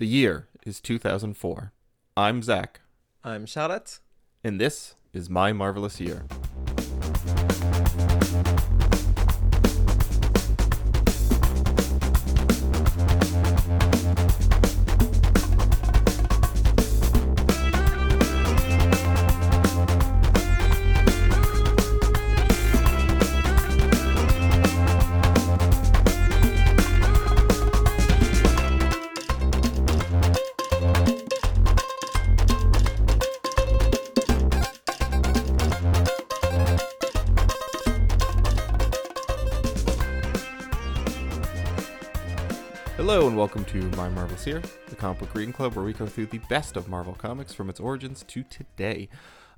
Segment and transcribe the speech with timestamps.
[0.00, 1.72] The year is 2004.
[2.16, 2.80] I'm Zack,
[3.22, 3.98] I'm Charlotte.
[4.42, 6.24] and this is My Marvelous Year.
[43.52, 46.38] Welcome to My Marvelous Year, the comic book reading club where we go through the
[46.48, 49.08] best of Marvel Comics from its origins to today.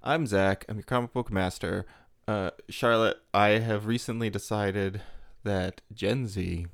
[0.02, 1.84] I'm Zack, I'm your comic book master.
[2.27, 5.02] Uh, Charlotte, I have recently decided
[5.45, 6.66] that Gen Z,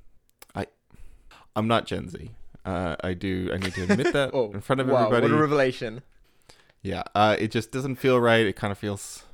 [0.54, 0.66] I,
[1.56, 2.30] I'm not Gen Z.
[2.64, 3.50] Uh, I do.
[3.52, 5.32] I need to admit that Oh, in front of wow, everybody.
[5.32, 6.02] what a revelation.
[6.82, 8.46] Yeah, uh, it just doesn't feel right.
[8.46, 9.24] It kind of feels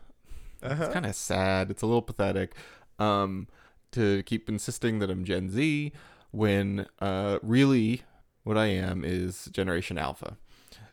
[0.62, 0.84] Uh-huh.
[0.84, 1.70] it's kind of sad.
[1.70, 2.54] It's a little pathetic
[2.98, 3.46] um,
[3.92, 5.92] to keep insisting that I'm Gen Z
[6.34, 8.02] when uh, really
[8.42, 10.36] what I am is Generation Alpha.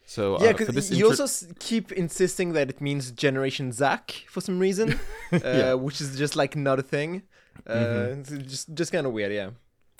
[0.05, 3.71] So yeah, uh, for because this you intro- also keep insisting that it means Generation
[3.71, 4.99] Zach for some reason,
[5.33, 5.73] uh, Yeah.
[5.73, 7.23] which is just like not a thing.
[7.67, 8.47] Uh, Mhm.
[8.47, 9.49] just just kind of weird, yeah.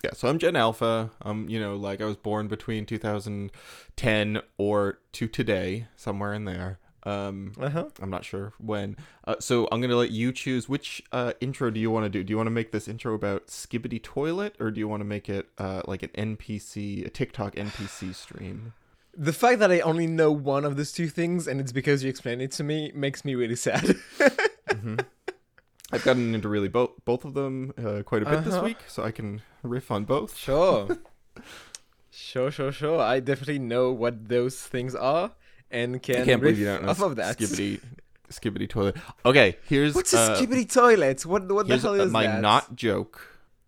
[0.03, 1.12] yeah, so I'm Gen Alpha.
[1.22, 6.80] I'm you know, like I was born between 2010 or to today, somewhere in there.
[7.03, 7.85] Um, Uh huh.
[8.02, 8.95] I'm not sure when.
[9.25, 12.23] Uh, so I'm gonna let you choose which uh, intro do you want to do.
[12.23, 15.05] Do you want to make this intro about Skibidi Toilet, or do you want to
[15.05, 18.73] make it uh, like an NPC, a TikTok NPC stream?
[19.17, 22.09] The fact that I only know one of those two things, and it's because you
[22.09, 23.95] explained it to me, makes me really sad.
[24.72, 24.95] hmm
[25.94, 28.66] I've gotten into really both both of them uh, quite a bit this Uh-huh.
[28.66, 30.38] week, so I can riff on both.
[30.38, 30.88] sure.
[32.09, 32.99] sure, sure, sure.
[33.02, 35.31] I definitely know what those things are,
[35.72, 37.38] and can I can't believe you don't know off of that.
[37.38, 37.80] Skibidi
[38.30, 38.95] Skibidi Toilet.
[39.25, 41.25] Okay, here's What's a uh, skibidi toilet?
[41.25, 42.41] What what the hell uh, is my that?
[42.41, 43.22] not joke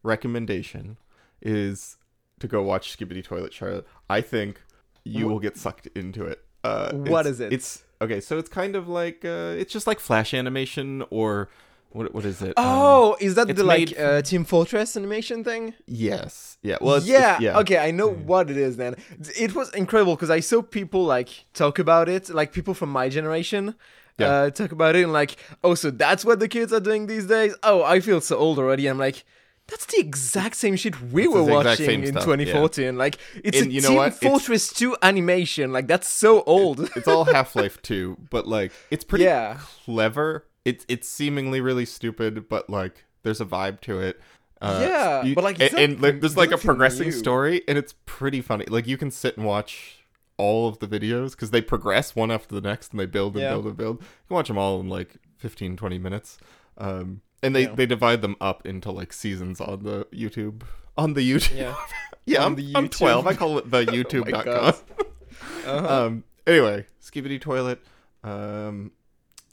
[0.03, 0.97] recommendation
[1.41, 1.97] is
[2.39, 3.87] to go watch Skibidi Toilet Charlotte.
[4.09, 4.61] I think
[5.03, 6.43] you will get sucked into it.
[6.63, 7.51] Uh, What is it?
[7.51, 8.21] It's okay.
[8.21, 11.49] So it's kind of like uh, it's just like Flash animation or
[11.93, 12.13] what?
[12.13, 12.57] What is it?
[12.57, 15.73] Um, Oh, is that the like uh, Team Fortress animation thing?
[15.87, 16.57] yes.
[16.61, 16.77] Yeah.
[16.81, 16.95] Well.
[16.95, 17.59] It's, yeah, it's- yeah.
[17.59, 18.25] Okay, I know Mm.
[18.25, 18.77] what it is.
[18.77, 18.95] Then
[19.39, 23.09] it was incredible because I saw people like talk about it, like people from my
[23.09, 23.75] generation.
[24.17, 24.27] Yeah.
[24.29, 27.25] Uh, talk about it and like, oh, so that's what the kids are doing these
[27.25, 27.55] days.
[27.63, 28.85] Oh, I feel so old already.
[28.87, 29.23] I'm like,
[29.67, 32.95] that's the exact same shit we It's were watching in stuff, 2014.
[32.97, 34.07] Like, it's And a you know Team what?
[34.13, 35.71] It's- Fortress 2 animation.
[35.73, 36.81] Like, that's so old.
[36.95, 39.57] It's all Half Life 2, but like it's pretty yeah.
[39.85, 40.45] clever.
[40.65, 44.19] It's it's seemingly really stupid, but like there's a vibe to it.
[44.61, 47.95] Uh, Yeah, you- but, like, and, and, like, there's like a progressing story, and it's
[48.05, 48.65] pretty funny.
[48.65, 50.05] Like you can sit and watch
[50.37, 53.43] all of the videos because they progress one after the next, and they build and
[53.43, 53.51] Yeah.
[53.51, 53.97] build and build.
[54.01, 56.37] You can watch them all in like 15, 20 minutes.
[56.77, 57.75] Um, and they Yeah.
[57.75, 60.61] they divide them up into like seasons on the YouTube
[60.97, 61.57] on the YouTube.
[61.57, 61.75] Yeah.
[62.25, 63.27] Yeah, On I'm, the I'm 12.
[63.27, 64.45] I call it the Oh YouTube.com.
[64.45, 64.75] God.
[65.67, 66.05] Uh-huh.
[66.05, 66.23] Um.
[66.47, 67.81] Anyway, Skibidi Toilet.
[68.23, 68.91] Um,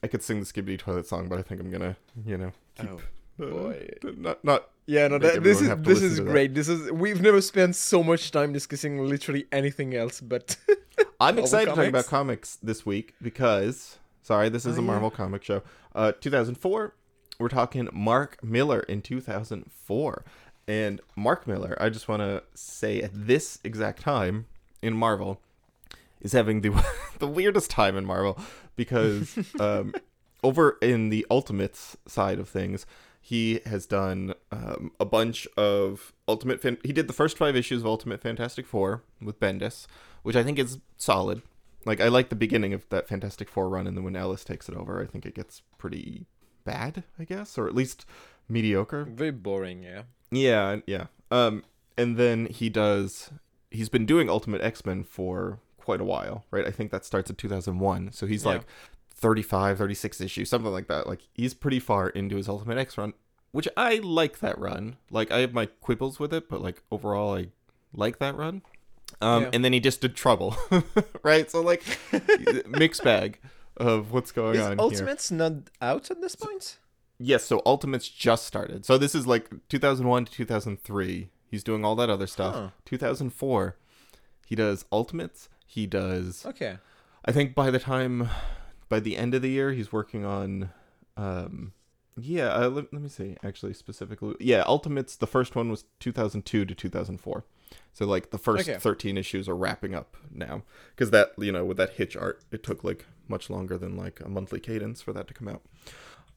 [0.03, 2.91] I could sing the Skibidi Toilet song, but I think I'm gonna, you know, keep,
[3.39, 3.89] Oh, uh, boy.
[4.17, 4.69] not not.
[4.87, 6.55] Yeah, no, that, this is this is great.
[6.55, 10.57] This is we've never spent so much time discussing literally anything else, but
[11.21, 12.57] I'm excited to talk about comics?
[12.63, 14.87] this week because, sorry, this is Oh, a yeah.
[14.91, 15.63] Marvel comic show.
[15.95, 16.95] Uh, 2004.
[17.39, 20.25] We're talking Mark Millar in 2004,
[20.69, 21.75] and Mark Millar.
[21.81, 24.45] I just want to say at this exact time
[24.83, 25.41] in Marvel
[26.21, 26.71] is having the
[27.19, 28.39] the weirdest time in Marvel
[28.81, 29.95] because um,
[30.43, 32.87] over in the Ultimates side of things,
[33.21, 36.63] he has done um, a bunch of Ultimate.
[36.63, 39.87] Fan- he did the first five issues of Ultimate Fantastic Four with Bendis,
[40.23, 41.43] which I think is solid.
[41.85, 44.69] Like I like the beginning of that Fantastic Four run, and then when Ellis takes
[44.69, 46.27] it over, I think it gets pretty
[46.65, 48.07] bad, I guess, or at least
[48.49, 49.05] mediocre.
[49.05, 49.83] very boring.
[49.83, 50.03] Yeah.
[50.31, 51.07] Yeah, yeah.
[51.31, 51.65] Um,
[51.99, 53.31] and then he does.
[53.71, 55.59] He's been doing Ultimate X Men for
[55.91, 56.67] quite a while, right?
[56.67, 58.13] I think that starts in 2001.
[58.13, 58.51] So he's Yeah.
[58.53, 58.63] like
[59.15, 61.07] 35, 36 issues, something like that.
[61.09, 63.13] Like he's pretty far into his Ultimate X run,
[63.51, 64.97] which I like that run.
[65.11, 67.49] Like I have my quibbles with it, but like overall, I
[67.93, 68.63] like that run.
[69.21, 69.51] Um, Yeah.
[69.53, 70.57] and then he just did Trouble,
[71.25, 71.51] right?
[71.51, 71.83] So like
[72.69, 73.41] mixed bag
[73.77, 74.81] of what's going Is on here.
[74.81, 76.79] Ultimates not out at this point?
[77.19, 78.87] Yes, so Ultimates just started.
[78.87, 81.31] So this is like 2001 to 2003.
[81.51, 82.55] He's doing all that other stuff.
[82.55, 82.69] Huh.
[82.85, 83.77] 2004,
[84.47, 85.49] he does Ultimates.
[85.71, 86.45] He does.
[86.45, 86.79] Okay.
[87.25, 88.29] I think by the time,
[88.89, 90.71] by the end of the year, he's working on.
[91.17, 91.75] Um,
[92.19, 93.37] yeah, uh, let, let me see.
[93.45, 95.15] Actually, specifically, yeah, Ultimates.
[95.15, 97.45] The first one was 2002 to 2004.
[97.93, 98.81] So like the first Okay.
[98.81, 102.65] 13 issues are wrapping up now because that you know with that hitch art it
[102.65, 105.63] took like much longer than like a monthly cadence for that to come out.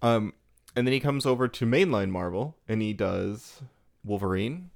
[0.03, 0.33] Um,
[0.75, 3.61] and then he comes over to mainline Marvel and he does
[4.05, 4.69] Wolverine.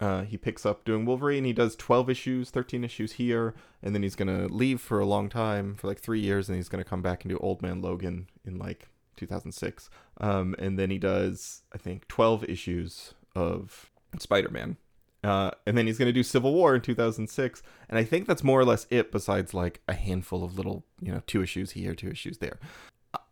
[0.00, 1.44] Uh, he picks up doing Wolverine.
[1.44, 5.28] He does 12 issues, 13 issues here, and then he's gonna leave for a long
[5.28, 8.28] time for like three years, and he's gonna come back and do Old Man Logan
[8.44, 9.88] in like 2006.
[10.20, 14.76] Um, and then he does I think 12 issues of Spider-Man.
[15.22, 17.62] Uh, and then he's going to do Civil War in 2006.
[17.88, 21.10] And I think that's more or less it, besides like a handful of little, you
[21.10, 22.58] know, two issues here, two issues there.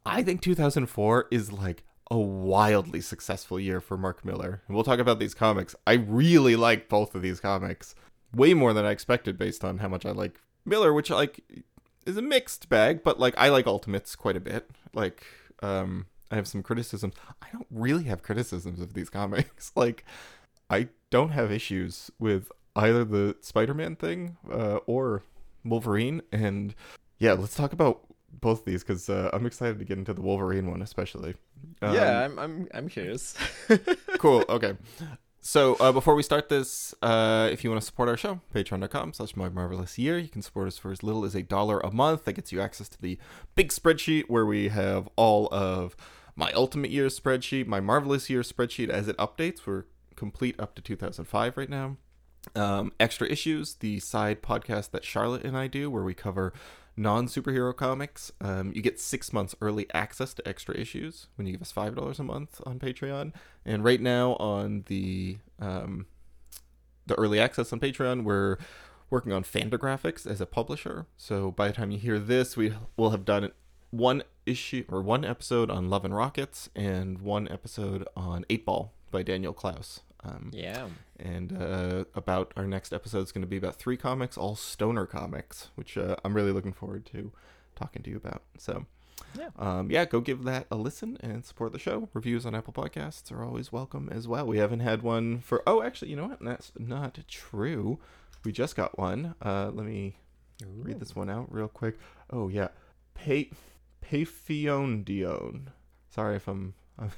[0.06, 4.62] I think 2004 is like a wildly successful year for Mark Millar.
[4.66, 5.74] And we'll talk about these comics.
[5.86, 7.94] I really like both of these comics
[8.34, 11.40] way more than I expected based on how much I like Millar, which like
[12.06, 14.70] is a mixed bag, but like I like Ultimates quite a bit.
[14.92, 15.24] Like,
[15.62, 17.14] um, I have some criticisms.
[17.40, 19.72] I don't really have criticisms of these comics.
[19.76, 20.04] like,
[20.70, 25.22] I don't have issues with either the Spider-Man thing uh, or
[25.64, 26.22] Wolverine.
[26.32, 26.74] And
[27.18, 28.06] yeah, let's talk about
[28.40, 31.34] both of these because uh, I'm excited to get into the Wolverine one, especially.
[31.80, 33.36] Um, yeah, I'm I'm I'm curious.
[34.18, 34.44] cool.
[34.48, 34.76] Okay.
[35.44, 39.12] So uh, before we start this, uh, if you want to support our show, patreon.com
[39.12, 40.16] slash my marvelous year.
[40.16, 42.26] You can support us for as little as a dollar a month.
[42.26, 43.18] That gets you access to the
[43.56, 45.96] big spreadsheet where we have all of
[46.36, 49.66] my ultimate year spreadsheet, my marvelous year spreadsheet as it updates.
[49.66, 49.84] We're
[50.14, 51.96] complete up to 2005 right now.
[52.54, 56.52] Um, extra issues, the side podcast that Charlotte and I do, where we cover
[56.96, 58.32] non superhero comics.
[58.40, 61.94] Um, you get six months early access to extra issues when you give us five
[61.94, 63.32] dollars a month on Patreon.
[63.64, 66.06] And right now on the um,
[67.06, 68.58] the early access on Patreon, we're
[69.10, 71.06] working on Fantagraphics as a publisher.
[71.16, 73.50] So by the time you hear this, we will have done
[73.90, 79.22] one issue or one episode on Love and Rockets and one episode on Eightball by
[79.22, 80.00] Daniel Clowes.
[80.24, 80.86] Um, yeah.
[81.18, 85.04] and uh, about our next episode is going to be about three comics, all stoner
[85.06, 87.32] comics, which uh, I'm really looking forward to
[87.74, 88.42] talking to you about.
[88.56, 88.86] So,
[89.36, 89.48] Yeah.
[89.58, 92.08] um, yeah, go give that a listen and support the show.
[92.12, 94.46] Reviews on Apple Podcasts are always welcome as well.
[94.46, 95.62] We haven't had one for.
[95.66, 96.40] Oh, actually, you know what?
[96.40, 97.98] That's not true.
[98.44, 99.34] We just got one.
[99.42, 100.16] Uh, let me
[100.76, 101.98] read this one out real quick.
[102.30, 102.68] Oh yeah,
[103.14, 103.50] Pay
[104.04, 105.70] Payfion Dion.
[106.10, 106.74] Sorry if I'm.
[106.98, 107.10] I'm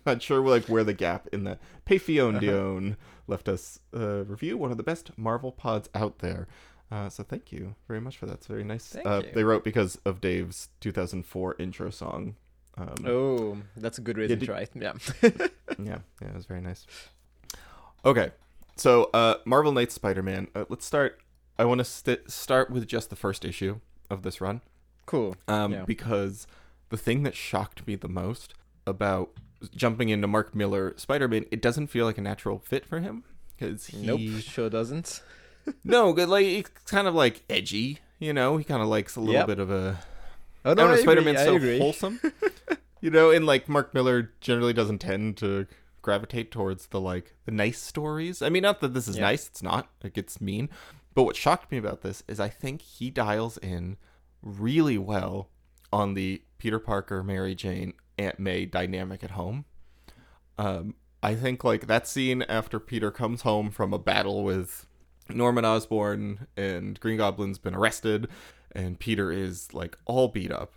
[0.06, 2.96] not sure like where the gap in the Payfion Dion
[3.26, 4.56] left us a review.
[4.56, 6.46] One of the best Marvel pods out there.
[6.90, 8.34] Uh, so thank you very much for that.
[8.34, 8.94] It's very nice.
[9.04, 9.22] Uh.
[9.34, 12.36] They wrote because of Dave's 2004 intro song.
[12.78, 14.68] Um, Oh, that's a good reason did- to try.
[14.74, 14.92] Yeah.
[15.82, 16.86] yeah, yeah, it was very nice.
[18.04, 18.30] Okay,
[18.76, 20.48] so uh, Marvel Knights Spider-Man.
[20.54, 21.20] Uh, let's start.
[21.58, 23.80] I want to st- start with just the first issue
[24.10, 24.60] of this run,
[25.06, 25.34] cool.
[25.48, 25.84] um, Yeah.
[25.86, 26.46] because
[26.90, 28.54] the thing that shocked me the most
[28.86, 29.30] about
[29.74, 33.24] jumping into Mark Millar Spider-Man, it doesn't feel like a natural fit for him
[33.56, 35.22] because he Nope, sure doesn't.
[35.84, 38.56] no, good like he's kind of like edgy, you know.
[38.56, 39.46] He kind of likes a little Yep.
[39.46, 39.98] bit of a
[40.64, 41.78] Oh I no, don't know, I Spider Man's I so agree.
[41.78, 42.20] wholesome.
[43.00, 45.66] you know, and like Mark Millar generally doesn't tend to
[46.02, 48.42] gravitate towards the like the nice stories.
[48.42, 49.22] I mean, not that this is Yeah.
[49.22, 49.88] nice, it's not.
[50.04, 50.68] It gets mean.
[51.14, 53.96] But what shocked me about this is I think he dials in
[54.42, 55.48] really well
[55.92, 59.64] on the Peter Parker, Mary Jane, Aunt May dynamic at home.
[60.58, 64.86] Um, I think like that scene after Peter comes home from a battle with
[65.28, 68.28] Norman Osborn and Green Goblin's been arrested,
[68.72, 70.74] and Peter is like all beat up.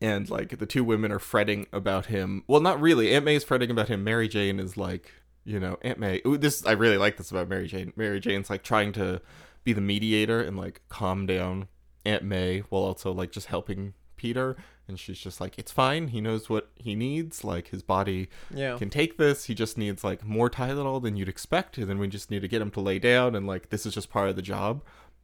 [0.00, 2.44] And like the two women are fretting about him.
[2.46, 3.14] Well, not really.
[3.14, 4.04] Aunt May is fretting about him.
[4.04, 5.10] Mary Jane is like,
[5.44, 6.20] you know, Aunt May.
[6.26, 7.94] Ooh, this I really like this about Mary Jane.
[7.96, 9.22] Mary Jane's like trying to
[9.64, 11.68] be the mediator and like calm down
[12.04, 13.94] Aunt May while also like just helping
[14.26, 14.56] Peter.
[14.88, 16.08] And she's just like, it's fine.
[16.08, 17.42] He knows what he needs.
[17.44, 18.76] Like his body Yeah.
[18.78, 19.44] can take this.
[19.46, 22.48] He just needs like more Tylenol than you'd expect, and then we just need to
[22.48, 23.34] get him to lay down.
[23.34, 24.82] And like this is just part of the job.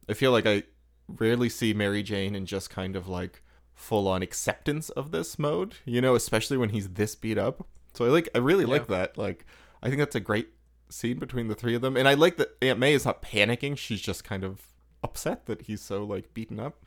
[0.09, 0.63] I feel like I
[1.07, 3.41] rarely see Mary Jane in just kind of like
[3.73, 5.75] full on acceptance of this mode.
[5.85, 7.65] You know, especially when he's this beat up.
[7.93, 9.17] So I like I really like that.
[9.17, 9.45] Like
[9.81, 10.49] I think that's a great
[10.89, 13.77] scene between the three of them, and I like that Aunt May is not panicking.
[13.77, 14.61] She's just kind of
[15.03, 16.83] upset that he's so like beaten up,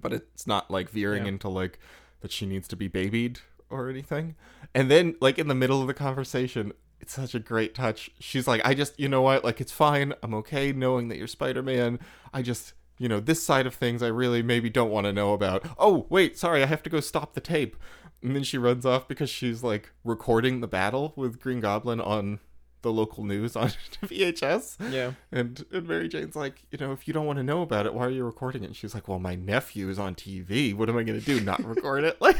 [0.00, 1.30] but it's not like veering Yeah.
[1.30, 1.78] into like
[2.20, 4.34] that she needs to be babied or anything.
[4.74, 8.10] And then, like in the middle of the conversation, it's such a great touch.
[8.18, 9.42] She's like, "I just, you know what?
[9.44, 10.12] Like, it's fine.
[10.22, 11.98] I'm okay knowing that you're Spider Man.
[12.34, 15.32] I just, you know, this side of things, I really maybe don't want to know
[15.32, 15.66] about.
[15.78, 17.76] Oh, wait, sorry, I have to go stop the tape."
[18.22, 22.38] And then she runs off because she's like recording the battle with Green Goblin on
[22.82, 23.68] the local news on
[24.04, 24.92] VHS.
[24.92, 25.12] Yeah.
[25.32, 27.94] And, and Mary Jane's like, you know, if you don't want to know about it,
[27.94, 28.66] why are you recording it?
[28.66, 30.74] And she's like, well, my nephew is on TV.
[30.74, 31.40] What am I going to do?
[31.40, 32.20] Not record it?
[32.20, 32.38] Like,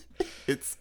[0.46, 0.76] it's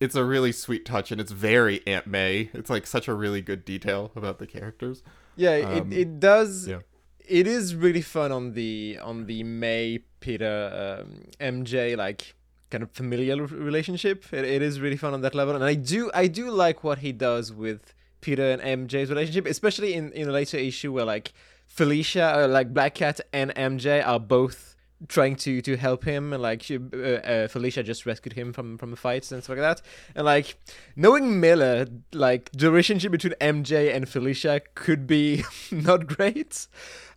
[0.00, 2.50] it's a really sweet touch, and it's very Aunt May.
[2.52, 5.02] It's like such a really good detail about the characters.
[5.36, 6.66] Yeah, Um, it, it does.
[6.68, 6.80] yeah.
[7.26, 12.34] It is really fun on the on the May Peter um, MJ like
[12.70, 14.24] kind of familial relationship.
[14.32, 16.98] It, it is really fun on that level, and I do I do like what
[16.98, 21.32] he does with Peter and MJ's relationship, especially in in a later issue where like
[21.66, 24.74] Felicia, uh, like Black Cat and MJ are both
[25.08, 28.78] trying to to help him and like she, uh, uh, Felicia just rescued him from
[28.78, 29.82] from the fights and stuff like that.
[30.14, 30.56] And like
[30.96, 36.66] knowing Millar like the relationship between MJ and Felicia could be not great.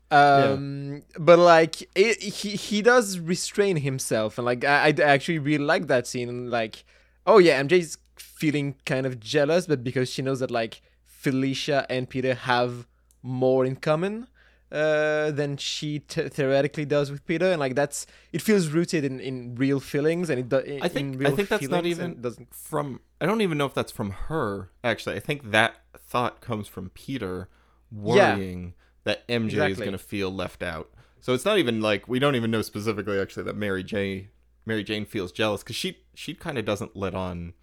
[0.09, 5.63] Um but like it, he he does restrain himself and like I, I actually really
[5.63, 6.83] like that scene and like
[7.25, 10.81] oh yeah MJ's feeling kind of jealous but because she knows that like
[11.21, 12.85] Felicia and Peter have
[13.23, 14.27] more in common
[14.71, 19.19] uh, than she t- theoretically does with Peter, and like that's it feels rooted in,
[19.19, 22.53] in real feelings, and it do- in I think I think that's not even doesn't.
[22.53, 22.99] from.
[23.19, 24.69] I don't even know if that's from her.
[24.83, 27.49] Actually, I think that thought comes from Peter
[27.91, 28.35] Yeah.
[28.35, 28.73] worrying
[29.05, 30.91] that MJ is going to feel left out.
[31.21, 34.29] So it's not even like we don't even know specifically actually that Mary Jane
[34.65, 37.53] Mary Jane feels jealous because she she kind of doesn't let on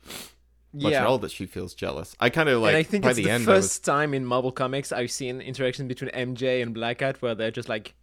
[0.74, 2.14] much Yeah, at all that she feels jealous.
[2.20, 3.84] I kind of like and I think by it's the, the, end I was first
[3.84, 7.68] time in Marvel Comics I've seen interaction between MJ and Black Cat where they're just
[7.68, 7.94] like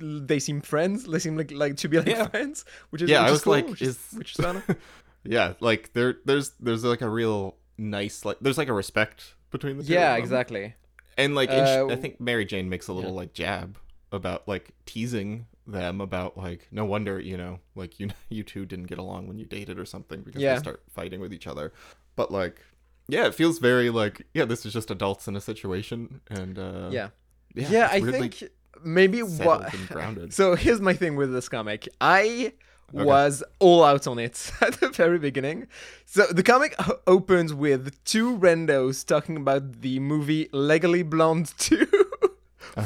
[0.00, 1.04] they seem friends.
[1.04, 2.26] They seem like like to be like Yeah.
[2.28, 4.46] friends, which is Yeah, which I was cool, like, which is, which is
[5.24, 9.76] yeah like there there's there's like a real nice like there's like a respect between
[9.78, 9.92] the two.
[9.92, 10.22] yeah, of them.
[10.24, 10.74] exactly.
[11.18, 13.16] And like, Uh, I think Mary Jane makes a little yeah.
[13.16, 13.76] like jab
[14.10, 18.86] about like teasing them about like no wonder you know like you you two didn't
[18.86, 20.54] get along when you dated or something because Yeah.
[20.54, 21.72] they start fighting with each other.
[22.16, 22.60] But like,
[23.08, 26.88] yeah, it feels very like yeah, this is just adults in a situation, and uh,
[26.90, 27.08] yeah,
[27.54, 27.88] yeah, yeah.
[27.90, 28.42] I think
[28.84, 29.74] maybe what.
[30.32, 31.88] So here's my thing with this comic.
[32.00, 32.52] I
[32.94, 33.04] Okay.
[33.06, 35.66] was all out on it at the very beginning.
[36.04, 36.74] So the comic
[37.06, 41.86] opens with two randos talking about the movie Legally Blonde 2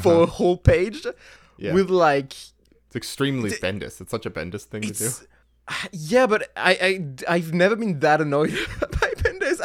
[0.01, 1.11] for a whole page Uh-huh.
[1.57, 1.73] Yeah.
[1.73, 2.31] with like
[2.85, 3.99] It's extremely Bendis.
[3.99, 5.09] It's such a Bendis thing to do.
[5.91, 6.71] yeah, but I
[7.27, 8.55] I I've never been that annoyed
[9.01, 9.11] by.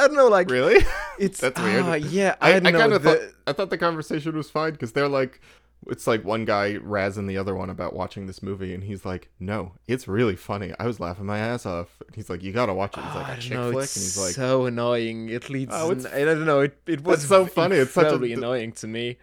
[0.04, 0.84] I don't know like Really?
[1.18, 1.82] it's That's weird.
[1.84, 4.72] ah, yeah, I, I, I, kind of the- thought I thought the conversation was fine
[4.72, 5.40] because they're like,
[5.88, 9.30] it's like one guy razzing the other one about watching this movie, and he's like,
[9.40, 10.72] "No, it's really funny.
[10.78, 13.18] I was laughing my ass off." And he's like, "You gotta watch it." It's Ah,
[13.18, 15.28] like I a chick know, flick, it's and he's like, so annoying.
[15.28, 15.72] It leads.
[15.74, 16.60] Oh, I don't know.
[16.60, 17.76] It it was so funny.
[17.76, 19.18] It's such a- annoying to me.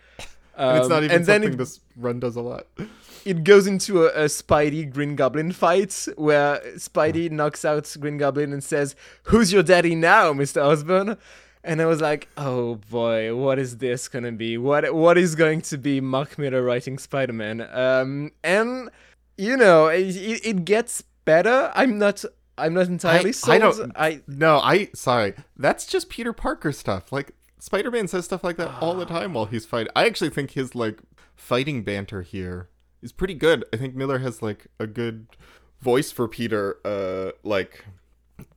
[0.60, 2.68] And it's Um, not even and then something it, this run does a lot.
[3.26, 8.52] it goes into a, a Spidey Green Goblin fight where Spidey knocks out Green Goblin
[8.54, 11.18] and says, "Who's your daddy now, Mister Osborn?"
[11.64, 14.58] And I was like, "Oh boy, what is this gonna be?
[14.58, 18.90] What what is going to be Mark Millar writing Spider Man?" Um, and
[19.38, 21.72] you know, it, it, gets better.
[21.74, 22.24] I'm not.
[22.58, 23.62] I'm not entirely I sold.
[23.62, 25.34] don't- I No, I sorry.
[25.56, 27.12] That's just Peter Parker stuff.
[27.14, 29.92] Like Spider-Man says stuff like that all the time while he's fighting.
[29.96, 31.00] I actually think his like
[31.36, 32.70] fighting banter here
[33.02, 33.64] is pretty good.
[33.74, 35.28] I think Millar has like a good
[35.82, 37.86] voice for Peter uh like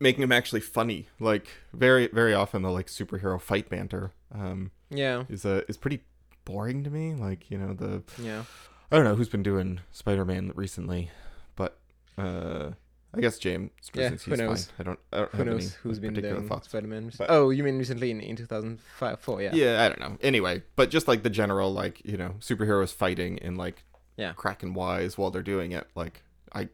[0.01, 1.09] making him actually funny.
[1.21, 6.01] Like very very often the like superhero fight banter um yeah is uh, is pretty
[6.45, 7.15] boring to me.
[7.15, 8.45] Like, you know, the yeah.
[8.91, 11.11] I don't know who's been doing Spider-Man recently,
[11.57, 11.79] but
[12.19, 12.71] uh
[13.15, 14.65] I guess James Yeah, who he's knows?
[14.67, 14.75] fine.
[14.79, 16.69] I don't I don't Who knows who's been doing thoughts.
[16.69, 17.13] Spider Man?
[17.19, 19.43] But- Oh, you mean recently in in 2005, four?
[19.43, 19.55] Yeah.
[19.55, 20.17] Yeah, I don't know.
[20.23, 23.85] Anyway, but just like the general, like you know, superheroes fighting and like
[24.17, 24.33] Yeah.
[24.33, 25.89] cracking wise while they're doing it.
[25.95, 26.69] Like I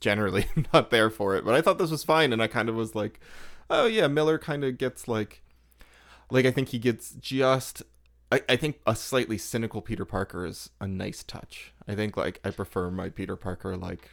[0.00, 2.68] generally am not there for it, but I thought this was fine, and I kind
[2.68, 3.20] of was like,
[3.68, 5.42] oh yeah, Millar kind of gets like,
[6.30, 7.82] like I think he gets just.
[8.30, 11.74] I, I think a slightly cynical Peter Parker is a nice touch.
[11.86, 14.08] I think like I prefer my Peter Parker like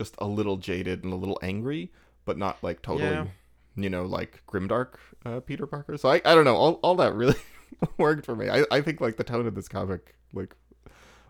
[0.00, 1.92] just a little jaded and a little angry,
[2.24, 3.26] but not like totally, Yeah.
[3.76, 4.94] you know, like grimdark
[5.26, 5.98] uh, Peter Parker.
[5.98, 6.56] So I, I don't know.
[6.56, 7.36] All, all that really
[7.98, 8.48] worked for me.
[8.48, 10.54] I, I think like the tone of this comic like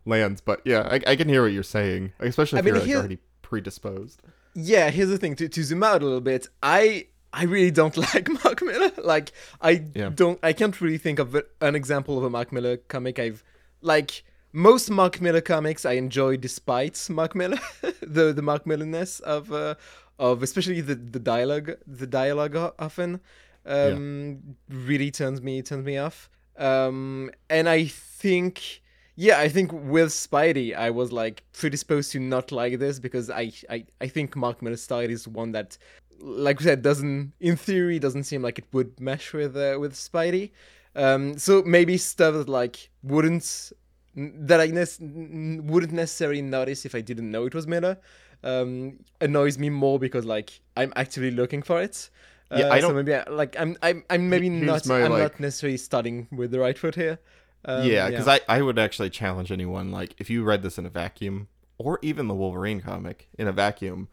[0.07, 2.85] lands, but yeah, I, I can hear what you're saying, especially I if mean, you're
[2.87, 4.23] like, already predisposed.
[4.55, 5.35] Yeah, here's the thing.
[5.37, 8.93] To to zoom out a little bit, I I really don't like Mark Millar.
[9.03, 10.11] Like I Yeah.
[10.15, 10.39] don't.
[10.43, 13.43] I can't really think of an example of a Mark Millar comic I've
[13.81, 14.23] like.
[14.53, 17.59] Most Mark Millar comics I enjoy despite Mark Millar,
[18.01, 19.75] the the Mark Millarness of uh,
[20.19, 23.21] of especially the the dialogue the dialogue often
[23.65, 26.31] um, really turns me turns me off.
[26.59, 28.83] Um, and I think
[29.17, 33.53] yeah, I think with Spidey, I was like predisposed to not like this because I
[33.69, 35.79] I, I think Mark Millar's style is one that,
[36.21, 39.95] like we said, doesn't in theory doesn't seem like it would mesh with uh, with
[39.95, 40.51] Spidey.
[40.97, 43.73] Um, so maybe stuff that like wouldn't
[44.17, 47.99] that I ne- wouldn't necessarily notice if I didn't know it was Millar
[48.43, 52.11] um, annoys me more because like I'm actively looking for it.
[52.51, 55.13] Yeah, Uh, I So don't- maybe I, like I'm I'm I'm maybe not my, I'm
[55.13, 57.19] like- not necessarily starting with the right foot here.
[57.65, 60.87] Um, yeah, because I, I would actually challenge anyone like if you read this in
[60.87, 61.49] a vacuum
[61.79, 64.09] or even the Wolverine comic in a vacuum,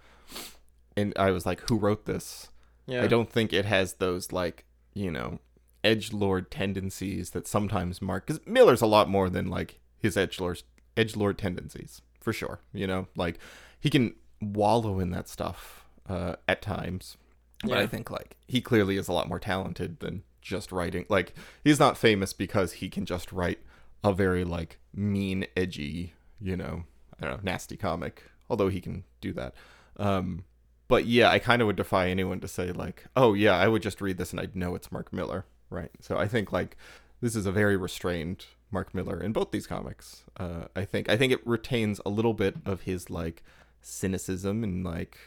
[0.95, 2.49] and I was like, who wrote this?
[2.85, 3.03] yeah.
[3.03, 5.39] I don't think it has those like you know
[5.83, 9.79] edge lord tendencies that sometimes mark because Millar's a lot more than like
[10.15, 10.61] his
[10.97, 12.59] edge lord tendencies for sure.
[12.73, 13.39] You know, like
[13.79, 17.15] he can wallow in that stuff uh, at times,
[17.63, 21.05] but I think like he clearly is a lot more talented than just writing.
[21.07, 21.33] Like
[21.63, 23.59] he's not famous because he can just write
[24.03, 26.83] a very like mean, edgy, you know,
[27.17, 28.23] I don't know, nasty comic.
[28.49, 29.53] Although he can do that.
[29.95, 30.43] Um,
[30.89, 33.81] but yeah, I kind of would defy anyone to say like, oh yeah, I would
[33.81, 35.91] just read this and I'd know it's Mark Millar, right?
[36.01, 36.75] So I think like
[37.21, 40.23] this is a very restrained Mark Millar in both these comics.
[40.37, 43.43] Uh, I think I think it retains a little bit of his like
[43.81, 45.17] cynicism and like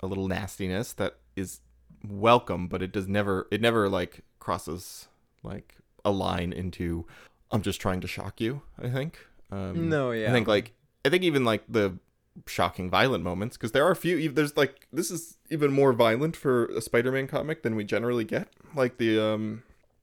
[0.00, 1.60] a little nastiness that is
[2.06, 5.08] welcome, but it does never it never like crosses
[5.42, 7.06] like a line into
[7.50, 8.62] I'm just trying to shock you.
[8.82, 9.18] I think.
[9.50, 10.28] Um, No, yeah.
[10.28, 10.72] I think like
[11.04, 11.98] I think even like the
[12.46, 16.36] shocking violent moments because there are a few there's like this is even more violent
[16.36, 19.62] for a spider-man comic than we generally get like the um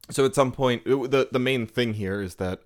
[0.09, 2.61] so at some point it- the the main thing here is that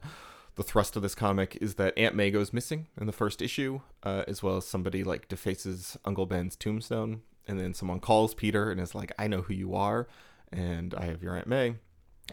[0.55, 3.79] the thrust of this comic is that aunt may goes missing in the first issue
[4.03, 7.21] uh, as well as somebody like defaces uncle ben's tombstone.
[7.47, 10.07] And then someone calls peter and is like i know who you are
[10.51, 11.75] and i have your aunt may.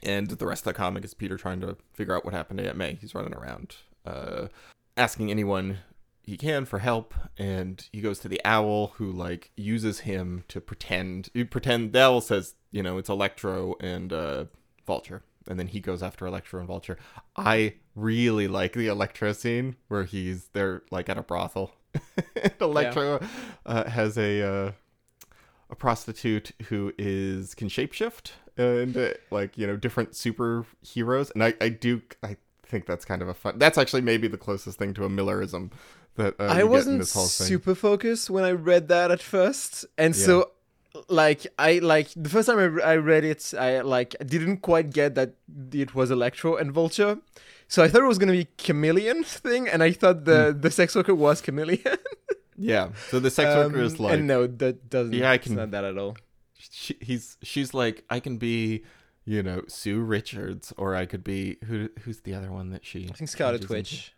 [0.02, 2.66] And the rest of the comic is peter trying to figure out what happened to
[2.66, 2.94] aunt may.
[3.00, 4.48] He's running around uh,
[4.96, 5.78] asking anyone
[6.22, 7.14] he can for help.
[7.38, 12.00] And he goes to the owl who like uses him to pretend you pretend the
[12.02, 14.44] owl says you know it's electro and uh
[14.86, 16.98] vulture and then he goes after electro and vulture.
[17.36, 21.72] I really like the electro scene where he's they're like at a brothel.
[22.60, 23.20] Electro
[23.64, 24.72] uh, has a uh
[25.70, 31.32] a prostitute who is can shapeshift and uh, like you know different superheroes.
[31.34, 34.36] And i i do i think that's kind of a fun that's actually maybe the
[34.36, 35.70] closest thing to a millarism
[36.16, 37.46] that uh, I wasn't this whole thing.
[37.46, 40.50] super focused when I read that at first, and so
[41.08, 45.14] like I like the first time I, I read it, I like didn't quite get
[45.14, 45.34] that
[45.72, 47.18] it was Electro and Vulture,
[47.68, 50.60] so I thought it was gonna be Chameleon thing, and I thought the Hmm.
[50.60, 51.98] the sex worker was Chameleon.
[52.58, 55.12] yeah so the sex worker is Um, like and no, that doesn't.
[55.12, 56.16] Yeah, I It's can- not that at all.
[56.58, 58.84] she, he's she's like I can be,
[59.24, 63.08] you know, Sue Richards, or I could be who who's the other one that she?
[63.10, 63.76] I think Scarlet changes into?
[63.78, 64.12] Witch.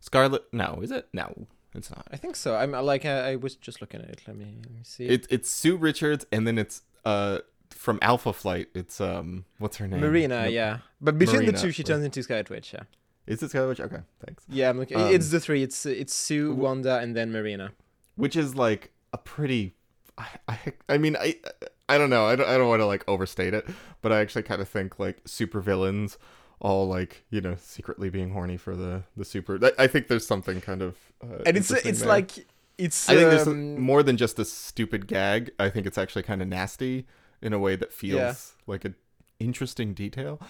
[0.00, 0.42] Scarlet?
[0.52, 1.08] No, is it?
[1.14, 2.06] No, it's not.
[2.12, 2.56] I think so.
[2.56, 4.22] I'm like I, I was just looking at it.
[4.26, 5.06] Let me let me see.
[5.06, 7.38] It's it's Sue Richards, and then it's uh
[7.70, 8.68] from Alpha Flight.
[8.74, 10.00] It's um what's her name?
[10.00, 10.52] Marrina, Nope.
[10.52, 10.78] yeah.
[11.00, 11.86] But between Marrina, the two, she right.
[11.86, 12.72] turns into Scarlet Witch.
[12.72, 12.84] Yeah.
[13.26, 13.80] Is it Scarlet Witch?
[13.80, 14.44] Okay, thanks.
[14.48, 14.98] Yeah, I'm looking.
[14.98, 15.62] Um, it's the three.
[15.62, 17.70] It's it's Sue, Wanda, and then Marrina.
[18.16, 19.74] Which is like a pretty.
[20.16, 20.58] I I,
[20.88, 21.36] I mean I.
[21.86, 22.24] I don't know.
[22.24, 23.66] I don't, I don't want to like overstate it,
[24.00, 26.16] but I actually kind of think like super villains
[26.60, 29.58] all like you know secretly being horny for the the super.
[29.62, 32.08] I, I think there's something kind of uh, and it's it's there.
[32.08, 32.30] like
[32.78, 33.08] it's.
[33.08, 35.50] I think there's um, more than just a stupid gag.
[35.58, 37.06] I think it's actually kind of nasty
[37.42, 38.34] in a way that feels Yeah.
[38.66, 38.94] like an
[39.38, 40.40] interesting detail.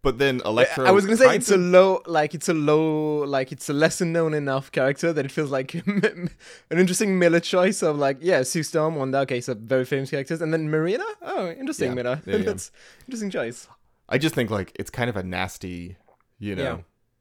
[0.00, 0.84] But then Electro.
[0.84, 4.04] I was gonna say it's a low, like it's a low, like it's a lesser
[4.04, 6.30] known enough character that it feels like an
[6.70, 10.52] interesting Millar choice of like, yeah, Sue Storm, Wanda, okay, so very famous characters, and
[10.54, 11.04] then Marrina.
[11.20, 11.94] Oh, interesting, Yeah.
[11.94, 12.22] Millar.
[12.26, 12.36] Yeah.
[12.46, 12.70] That's
[13.06, 13.66] interesting choice.
[14.08, 15.96] I just think like it's kind of a nasty,
[16.38, 16.78] you know, Yeah.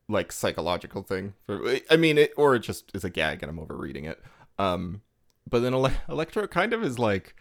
[0.08, 1.34] like psychological thing.
[1.46, 4.22] For I mean, it or it just is a gag and I'm overreading it.
[4.58, 5.02] Um,
[5.50, 7.36] but then Ele- Electro kind of is like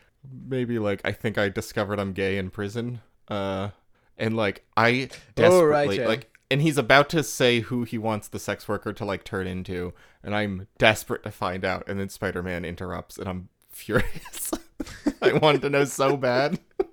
[0.49, 3.01] maybe like I think I discovered I'm gay in prison.
[3.29, 3.71] Uh,
[4.19, 6.09] and like I desperately Oh, right, yeah.
[6.09, 6.33] like.
[6.49, 9.93] And he's about to say who he wants the sex worker to like turn into,
[10.23, 11.83] and I'm desperate to find out.
[11.89, 14.53] And then Spider Man interrupts, and I'm furious.
[15.23, 16.61] I wanted to know so bad.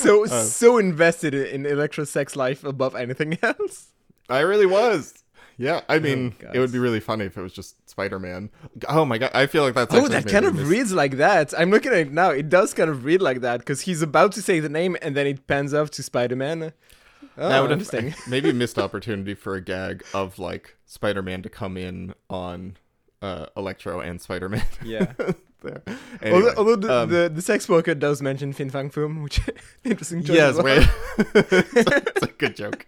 [0.04, 3.88] So Uh, so invested in Electro's sex life above anything else.
[4.28, 5.14] I really was.
[5.58, 6.56] Yeah, I mean, God.
[6.56, 8.48] it would be really funny if it was just Spider Man.
[8.88, 11.52] Oh my god, I feel like that's Oh, that kind of mis- reads like that.
[11.58, 12.30] I'm looking at it now.
[12.30, 15.14] It does kind of read like that because he's about to say the name and
[15.14, 16.72] then it pans off to Spider Man.
[17.36, 18.14] Oh, that would have interesting.
[18.30, 22.78] maybe missed opportunity for a gag of like Spider Man to come in on
[23.20, 24.64] uh, Electro and Spider Man.
[24.82, 25.12] Yeah.
[25.60, 25.82] There.
[26.22, 29.40] Anyway, although although the, um, the, the sex worker does mention Fin Fang Foom, which
[29.84, 30.36] interesting choice.
[30.36, 30.88] yes, well.
[31.18, 32.86] it's a good joke.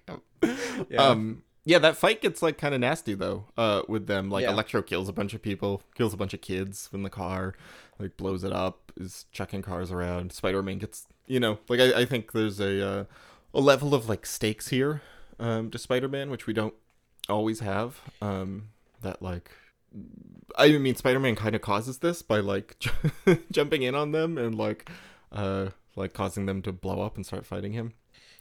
[0.88, 0.98] Yeah.
[0.98, 3.44] Um, yeah, that fight gets like kind of nasty though.
[3.56, 4.50] Uh, with them, like Yeah.
[4.50, 7.54] Electro kills a bunch of people, kills a bunch of kids in the car,
[7.98, 10.32] like blows it up, is chucking cars around.
[10.32, 13.04] Spider Man gets, you know, like I, I think there's a uh,
[13.54, 15.02] a level of like stakes here,
[15.38, 16.74] um, to Spider Man, which we don't
[17.28, 18.00] always have.
[18.20, 18.68] Um,
[19.02, 19.50] that like.
[20.56, 22.76] I mean, Spider-Man kind of causes this by like
[23.50, 24.90] jumping in on them and like
[25.30, 27.92] uh like causing them to blow up and start fighting him.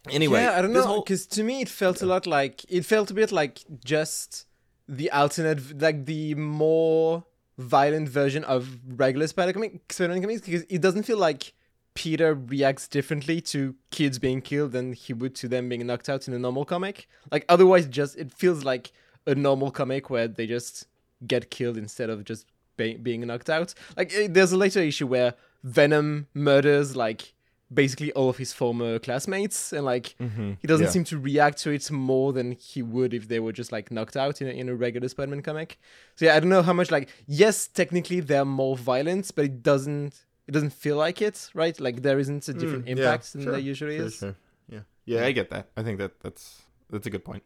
[0.10, 2.86] Anyway, yeah, I don't know, whole- because to me it felt a lot like it
[2.86, 4.46] felt a bit like just
[4.88, 7.24] the alternate, like the more
[7.58, 11.54] violent version of regular Spider comic, Spider-Man comics, because it doesn't feel like
[11.94, 16.28] Peter reacts differently to kids being killed than he would to them being knocked out
[16.28, 17.08] in a normal comic.
[17.32, 18.92] Like otherwise, just it feels like
[19.28, 20.88] a normal comic where they just
[21.28, 22.46] get killed instead of just
[22.78, 23.74] be- being knocked out.
[23.98, 27.34] Like eh, there's a later issue where Venom murders like
[27.74, 30.92] basically all of his former classmates and like Mhm, he doesn't yeah.
[30.92, 34.18] seem to react to it more than he would if they were just like knocked
[34.18, 35.80] out in a, in a regular Spider-Man comic.
[36.16, 39.64] So yeah, I don't know how much like yes, technically they're more violent, but it
[39.64, 41.80] doesn't it doesn't feel like it, right?
[41.80, 44.16] Like there isn't a different Mm, yeah, impact than sure, there usually Sure, is.
[44.16, 44.36] sure.
[44.68, 44.80] Yeah.
[45.06, 45.68] yeah, I get that.
[45.78, 47.44] I think that that's that's a good point.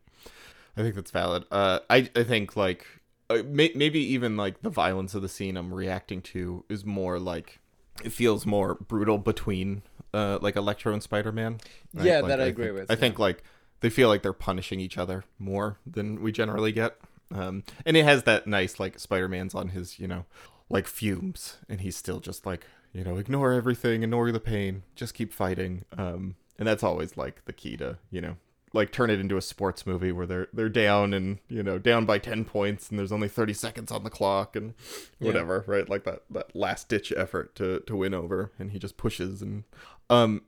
[0.78, 1.44] I think that's valid.
[1.52, 2.86] Uh, I I think like
[3.30, 7.20] uh, may, maybe even like the violence of the scene I'm reacting to is more
[7.20, 7.60] like
[8.04, 9.84] it feels more brutal between
[10.14, 11.60] uh like Electro and Spider Man.
[11.94, 13.44] Yeah, that I agree think, with, I think like
[13.82, 16.98] they feel like they're punishing each other more than we generally get.
[17.34, 20.26] Um, and it has that nice like Spider Man's on his you know
[20.70, 25.14] like fumes, and he's still just like you know ignore everything, ignore the pain, just
[25.14, 25.86] keep fighting.
[25.98, 28.38] Um, and that's always like the key to you know
[28.76, 32.06] like turn it into a sports movie where they're they're down and you know down
[32.06, 34.74] by 10 points and there's only 30 seconds on the clock and
[35.20, 35.28] Yeah.
[35.28, 38.98] whatever right like that that last ditch effort to to win over and he just
[38.98, 39.64] pushes and
[40.10, 40.42] um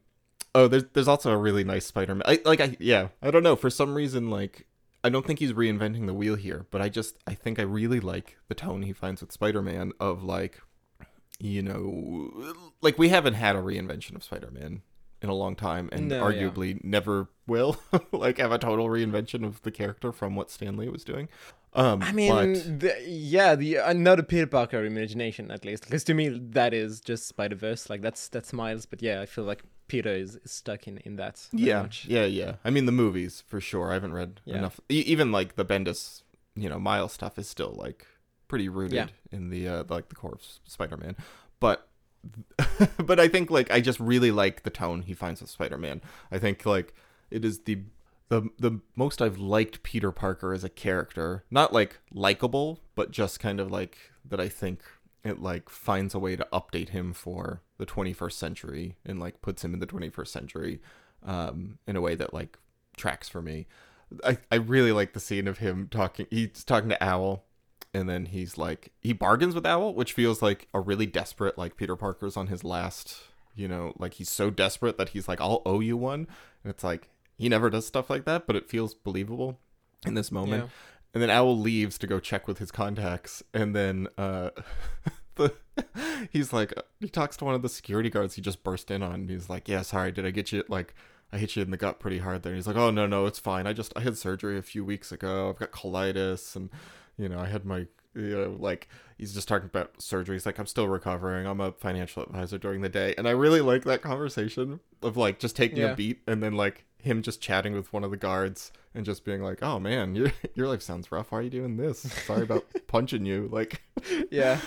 [0.53, 3.55] oh there's there's also a really nice spider-man I, like i yeah i don't know
[3.55, 4.67] for some reason like
[5.03, 7.99] i don't think he's reinventing the wheel here but i just i think i really
[7.99, 10.61] like the tone he finds with spider-man of like
[11.39, 14.81] you know like we haven't had a reinvention of spider-man
[15.21, 16.21] in a long time and No, yeah.
[16.49, 17.77] arguably never will
[18.11, 21.27] like have a total reinvention of the character from what Stan Lee was doing
[21.73, 25.83] um I mean, but the, yeah, the uh, not a Peter Parker imagination at least,
[25.83, 27.89] because to me that is just Spider Verse.
[27.89, 31.17] Like that's that's Miles, but yeah, I feel like Peter is, is stuck in in
[31.17, 31.45] that.
[31.51, 32.05] yeah much.
[32.07, 34.57] yeah yeah i mean the movies for sure i haven't read Yeah.
[34.57, 36.23] enough e- even like the bendis
[36.55, 38.05] you know miles stuff is still like
[38.47, 39.07] pretty rooted Yeah.
[39.31, 41.15] in the uh like the core of spider-man
[41.59, 41.87] but
[43.05, 46.01] but i think like i just really like the tone he finds with spider-man.
[46.31, 46.93] I think like
[47.31, 47.79] it is the
[48.29, 51.43] the the most i've liked peter parker as a character.
[51.51, 54.81] Not like likable but just kind of like that i think
[55.23, 59.63] it like finds a way to update him for the 21st century and like puts
[59.63, 60.81] him in the 21st century
[61.25, 62.57] um in a way that like
[62.95, 63.67] tracks for me.
[64.23, 67.43] I i really like the scene of him talking he's talking to owl
[67.97, 71.75] and then he's like he bargains with owl which feels like a really desperate like
[71.77, 73.17] peter parker's on his last
[73.55, 76.27] you know like he's so desperate that he's like i'll owe you one
[76.63, 79.59] and it's like he never does stuff like that but it feels believable
[80.05, 80.69] in this moment Yeah.
[81.13, 84.51] and then owl leaves to go check with his contacts and then uh
[85.35, 85.53] the
[86.31, 89.13] he's like he talks to one of the security guards he just burst in on
[89.13, 90.93] and he's like yeah sorry did i get you like
[91.29, 92.53] I hit you in the gut pretty hard there.
[92.53, 93.67] And he's like, oh no no, it's fine.
[93.67, 95.49] I just I had surgery a few weeks ago.
[95.49, 96.69] I've got colitis, and
[97.17, 100.35] you know I had my you know like he's just talking about surgery.
[100.35, 101.45] He's like, I'm still recovering.
[101.47, 105.39] I'm a financial advisor during the day, and I really like that conversation of like
[105.39, 105.91] just taking Yeah.
[105.91, 109.23] a beat and then like him just chatting with one of the guards and just
[109.23, 111.31] being like, oh man, your your life sounds rough.
[111.31, 111.99] Why are you doing this?
[112.25, 113.47] Sorry about punching you.
[113.51, 113.81] Like
[114.31, 114.59] yeah,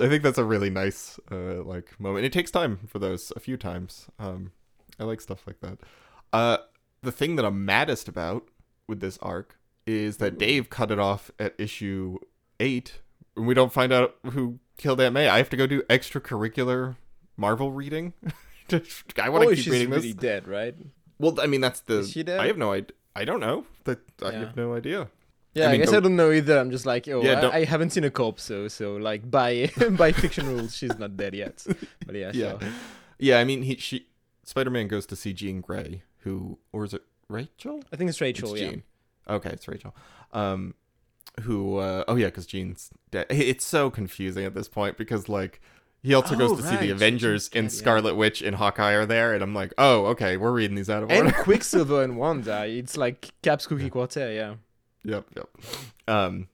[0.00, 2.24] I think that's a really nice uh like moment.
[2.24, 4.06] It takes time for those a few times.
[4.18, 4.52] Um
[4.98, 5.78] I like stuff like that.
[6.32, 6.58] Uh
[7.02, 8.48] the thing that I'm maddest about
[8.88, 9.55] with this arc
[9.86, 12.18] is that Dave cut it off at issue
[12.60, 13.00] 8
[13.36, 15.28] and we don't find out who killed Aunt May.
[15.28, 16.96] I have to go do extracurricular
[17.36, 18.14] Marvel reading.
[18.72, 20.20] I want to oh, keep she's reading really this.
[20.20, 20.74] dead, right?
[21.18, 22.40] Well, I mean that's the Is she dead?
[22.40, 22.94] I have no idea.
[23.14, 23.64] I don't know.
[23.84, 24.38] That I Yeah.
[24.40, 25.08] have no idea.
[25.54, 26.58] Yeah, I I, mean, guess don't- I don't know either.
[26.58, 29.70] I'm just like, oh, Yeah, I, I haven't seen a corpse, so so like by
[29.92, 31.64] by fiction rules, she's not dead yet.
[32.04, 32.58] But yeah, yeah.
[32.58, 32.68] sure.
[33.18, 34.06] Yeah, I mean he she
[34.44, 37.82] Spider-Man goes to see Jean Grey, who or is it Rachel?
[37.92, 38.52] I think it's Rachel.
[38.52, 38.82] It's yeah, Jean.
[39.28, 39.94] Okay, it's Rachel.
[40.32, 40.74] Um,
[41.42, 41.78] who?
[41.78, 43.26] Uh, oh yeah, because Jean's dead.
[43.30, 45.60] It's so confusing at this point because like
[46.02, 47.76] he also goes Oh, to see the Avengers dead, and yeah.
[47.78, 51.02] Scarlet Witch and Hawkeye are there, and I'm like, oh okay, we're reading these out
[51.02, 51.24] of order.
[51.26, 51.34] and.
[51.34, 52.66] Quicksilver and Wanda.
[52.66, 54.34] It's like Cap's Kooky Quartet.
[54.34, 54.54] Yeah,
[55.04, 55.48] yep, yep.
[56.08, 56.48] Um,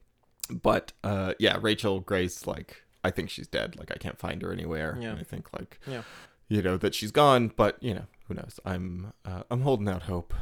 [0.49, 3.75] but uh, yeah, Rachel Grey's like, I think she's dead.
[3.77, 4.97] Like I can't find her anywhere.
[4.99, 5.11] Yeah.
[5.11, 6.01] And I think like, Yeah.
[6.49, 8.59] you know that she's gone, but you know who knows.
[8.65, 10.33] I'm uh, I'm holding out hope.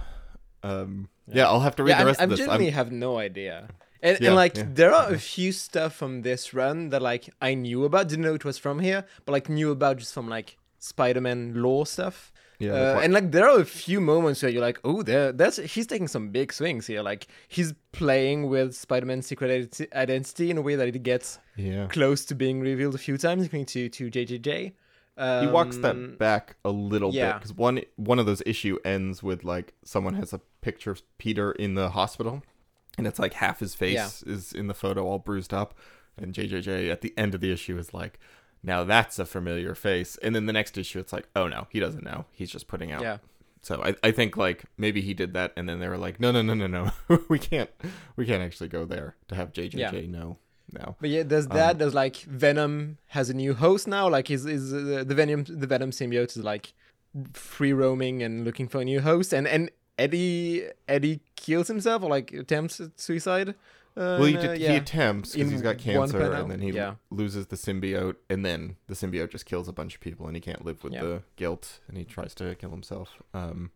[0.64, 1.36] Um, yeah.
[1.38, 1.48] Yeah.
[1.48, 1.98] I'll have to read yeah.
[2.00, 2.40] the I, rest I of this.
[2.40, 3.68] genuinely I'm, have no idea.
[4.04, 4.66] And, Yeah, and like yeah.
[4.74, 8.34] there are a few stuff from this run that like I knew about, didn't know
[8.34, 12.32] it was from here, but like knew about just from like Spider-Man lore stuff.
[12.60, 15.58] yeah, Uh, and like there are a few moments where you're like, oh, there, that's
[15.58, 17.02] he's taking some big swings here.
[17.04, 21.86] Like he's playing with Spider-Man's secret identi- identity in a way that it gets yeah.
[21.88, 24.74] close to being revealed a few times, according to to JJJ.
[25.42, 29.22] he walks Um, that back a little bit because one one of those issue ends
[29.22, 32.44] with like someone has a picture of Peter in the hospital,
[32.98, 35.74] and it's like half his face is in the photo all bruised up,
[36.18, 38.20] and JJJ at the end of the issue is like,
[38.64, 41.80] now that's a familiar face, and then the next issue it's like, oh no, he
[41.80, 43.02] doesn't know, he's just putting out.
[43.02, 43.18] Yeah.
[43.64, 46.32] So I, I think like maybe he did that, and then they were like, no
[46.32, 46.92] no no no no,
[47.30, 47.70] we can't
[48.16, 49.92] we can't actually go there to have JJJ Yeah.
[50.08, 50.38] know
[50.74, 50.96] now.
[51.00, 51.80] But yeah, there's Um, that.
[51.80, 54.08] There's like Venom has a new host now.
[54.10, 56.74] Like is is uh, the Venom the Venom symbiote is like
[57.34, 59.34] free roaming and looking for a new host.
[59.34, 59.70] And and
[60.02, 63.50] Eddie Eddie kills himself or like attempts suicide.
[63.98, 66.96] Uh, Well, he, uh, did, he attempts because he's got cancer, and then he yeah.
[67.10, 70.40] loses the symbiote, and then the symbiote just kills a bunch of people, and he
[70.42, 71.02] can't live with Yeah.
[71.02, 73.22] the guilt, and he tries to kill himself.
[73.34, 73.72] Um,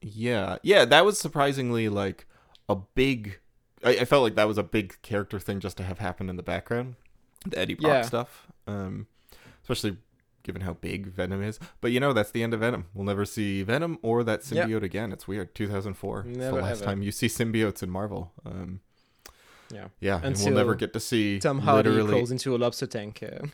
[0.00, 2.26] yeah, yeah, that was surprisingly like
[2.68, 3.38] a big.
[3.84, 6.36] I, I felt like that was a big character thing just to have happen in
[6.36, 6.94] the background,
[7.46, 8.02] the Eddie Brock Yeah.
[8.02, 8.46] stuff.
[8.66, 9.08] Um,
[9.62, 9.98] especially
[10.48, 11.60] given how big Venom is.
[11.80, 12.86] But you know, that's the end of Venom.
[12.94, 15.12] We'll never see Venom or that symbiote again.
[15.12, 15.54] It's weird.
[15.54, 16.24] 2004.
[16.28, 16.84] it's the last ever.
[16.86, 18.32] time you see symbiotes in Marvel.
[18.44, 18.80] Um,
[19.70, 19.88] Yeah.
[20.00, 22.10] yeah, and we'll never get to see Tom Hardy literally.
[22.12, 23.22] crawls into a lobster tank.
[23.22, 23.46] Uh,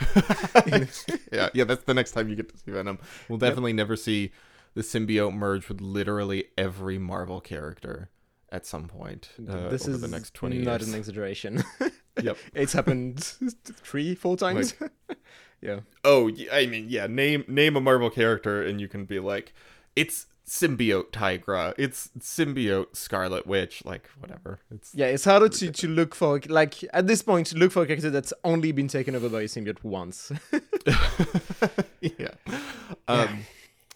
[1.32, 2.98] yeah, yeah, that's the next time you get to see Venom.
[3.28, 4.32] We'll definitely never see
[4.74, 8.10] the symbiote merge with literally every Marvel character
[8.52, 10.88] at some point uh, this is the next twenty not years.
[10.88, 11.62] an exaggeration.
[12.20, 12.36] Yep.
[12.54, 13.20] it's happened
[13.64, 14.74] three, four times.
[15.60, 15.80] Yeah.
[16.04, 17.06] Oh, I mean, yeah.
[17.06, 19.52] Name name a Marvel character, and you can be like,
[19.94, 24.58] it's symbiote Tigra, it's symbiote Scarlet Witch, like whatever.
[24.70, 27.82] It's Yeah, it's harder to, to look for like at this point to look for
[27.82, 30.32] a character that's only been taken over by a symbiote once.
[32.00, 32.32] yeah.
[33.06, 33.44] Um,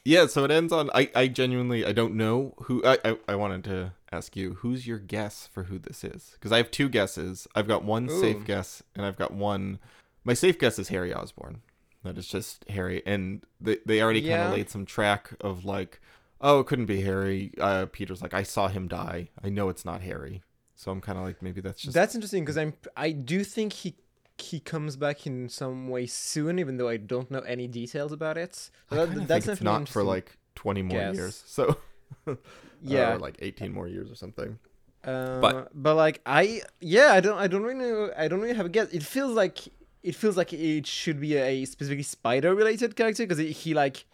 [0.04, 0.26] yeah.
[0.26, 0.90] So it ends on.
[0.94, 2.84] I, I genuinely I don't know who.
[2.84, 6.52] I, I I wanted to ask you who's your guess for who this is because
[6.52, 7.48] I have two guesses.
[7.56, 9.80] I've got one safe guess and I've got one.
[10.24, 11.60] My safe guess is Harry Osborn.
[12.02, 16.00] That is just Harry, and they they already kind of laid some track of like,
[16.40, 17.52] oh, it couldn't be Harry.
[17.58, 19.28] Uh, Peter's like, I saw him die.
[19.42, 20.42] I know it's not Harry.
[20.74, 23.72] So I'm kind of like, maybe that's just that's interesting because I'm I do think
[23.72, 23.94] he
[24.36, 28.36] he comes back in some way soon, even though I don't know any details about
[28.36, 28.70] it.
[28.90, 31.14] That- that's it's not for like 20 more guess.
[31.14, 31.42] years.
[31.46, 31.78] So
[32.82, 34.58] yeah, or like 18 more years or something.
[35.04, 38.56] Uh, But- but like I yeah I don't I don't really know, I don't really
[38.56, 38.88] have a guess.
[38.92, 39.60] It feels like
[40.04, 44.04] it feels like it should be a specifically spider related character because he, like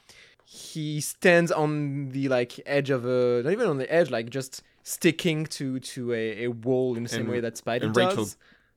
[0.44, 4.62] he stands on the like edge of a not even on the edge like just
[4.82, 8.06] sticking to to a, a wall in the same And- way that spider and does.
[8.08, 8.28] Rachel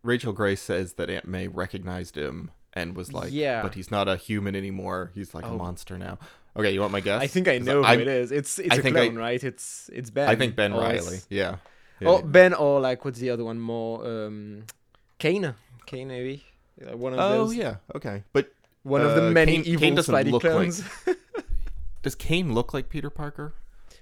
[0.03, 3.61] Rachel Grace says that Aunt May recognized him and was like, Yeah.
[3.61, 5.11] but he's not a human anymore.
[5.15, 5.57] He's like a Oh.
[5.57, 6.17] monster now."
[6.57, 7.21] Okay, you want my guess?
[7.21, 8.31] I think I know who it is.
[8.31, 9.41] It's it's I a think I- clone, right?
[9.43, 10.27] It's it's Ben.
[10.29, 11.19] I think Ben or Riley.
[11.29, 11.57] Yeah.
[11.99, 12.09] Yeah.
[12.09, 14.05] Or Ben or like what's the other one more?
[14.05, 14.65] Um,
[15.19, 15.55] Kaine.
[15.85, 16.43] Kaine maybe.
[16.81, 17.55] Uh, one of oh those.
[17.55, 17.75] yeah.
[17.95, 18.23] Okay.
[18.33, 18.51] But
[18.83, 21.17] One of the Uh, many Kaine- evil Kaine Spidey look like-
[22.03, 23.53] does Kaine look like Peter Parker?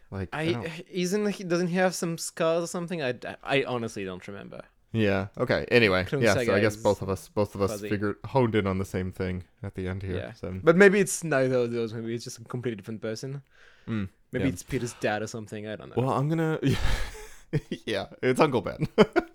[0.10, 3.02] Like I, I, isn't he doesn't he have some scars or something?
[3.02, 4.62] I, I honestly don't remember.
[4.92, 5.28] Yeah.
[5.38, 5.66] Okay.
[5.72, 6.34] Anyway, Clone yeah.
[6.34, 7.90] So I guess both of us, both of us, fuzzy.
[7.90, 10.18] figured honed in on the same thing at the end here.
[10.18, 10.34] Yeah.
[10.34, 11.94] So But maybe it's neither of those.
[11.94, 13.42] Maybe it's just a completely different person.
[13.88, 14.52] mm, Maybe Yeah.
[14.52, 15.66] it's Peter's dad or something.
[15.68, 16.02] I don't know.
[16.04, 16.60] well, I'm gonna.
[17.86, 18.88] yeah, it's Uncle Ben.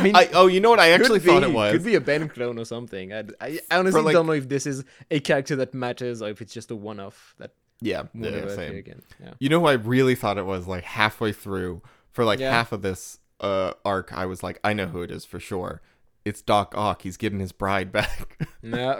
[0.00, 0.80] I mean, I, oh, you know what?
[0.80, 1.72] I actually thought be- it was.
[1.72, 3.12] Could be a Ben clone or something.
[3.12, 6.40] I, I, honestly like- don't know if this is a character that matters or if
[6.40, 8.76] it's just a one-off that Yeah, yeah, same.
[8.76, 9.02] again.
[9.22, 9.32] Yeah.
[9.38, 11.82] You know who I really thought it was like halfway through
[12.12, 12.50] for like Yeah.
[12.52, 15.80] half of this uh arc I was like I know who it is for sure.
[16.26, 17.00] It's Doc Ock.
[17.02, 18.46] He's getting his bride back.
[18.62, 18.98] No,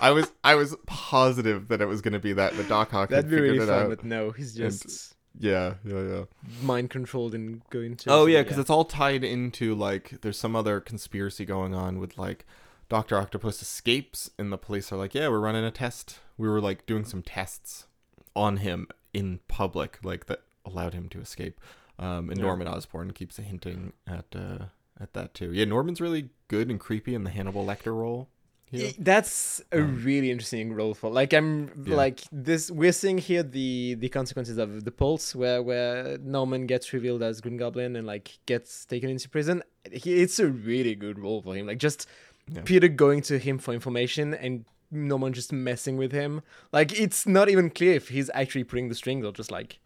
[0.00, 3.08] I was I was positive that it was going to be that but Doc Ock
[3.10, 3.82] that'd be figured really it fun.
[3.84, 3.88] out.
[3.90, 6.24] But no, he's just Yeah, yeah, yeah.
[6.62, 8.10] mind controlled and going to.
[8.10, 12.16] Oh yeah, because it's all tied into like there's some other conspiracy going on with
[12.16, 12.46] like
[12.88, 16.20] Doctor Octopus escapes and the police are like, yeah, we're running a test.
[16.38, 17.86] We were like doing some tests
[18.34, 21.60] on him in public, like that allowed him to escape.
[21.98, 22.44] Um, and Yeah.
[22.44, 24.66] Norman Osborn keeps hinting at uh,
[25.00, 25.52] at that too.
[25.52, 28.28] Yeah, Norman's really good and creepy in the Hannibal Lecter role.
[28.76, 28.92] Here.
[28.98, 31.96] That's a Um, really interesting role for like I'm Yeah.
[31.96, 36.92] like this we're seeing here the the consequences of the pulse where where Norman gets
[36.92, 39.62] revealed as Green Goblin and like gets taken into prison.
[39.92, 41.66] He, it's a really good role for him.
[41.66, 42.06] Like just
[42.48, 42.62] Yeah.
[42.64, 46.42] Peter going to him for information and Norman just messing with him.
[46.72, 49.78] Like it's not even clear if he's actually pulling the strings or just like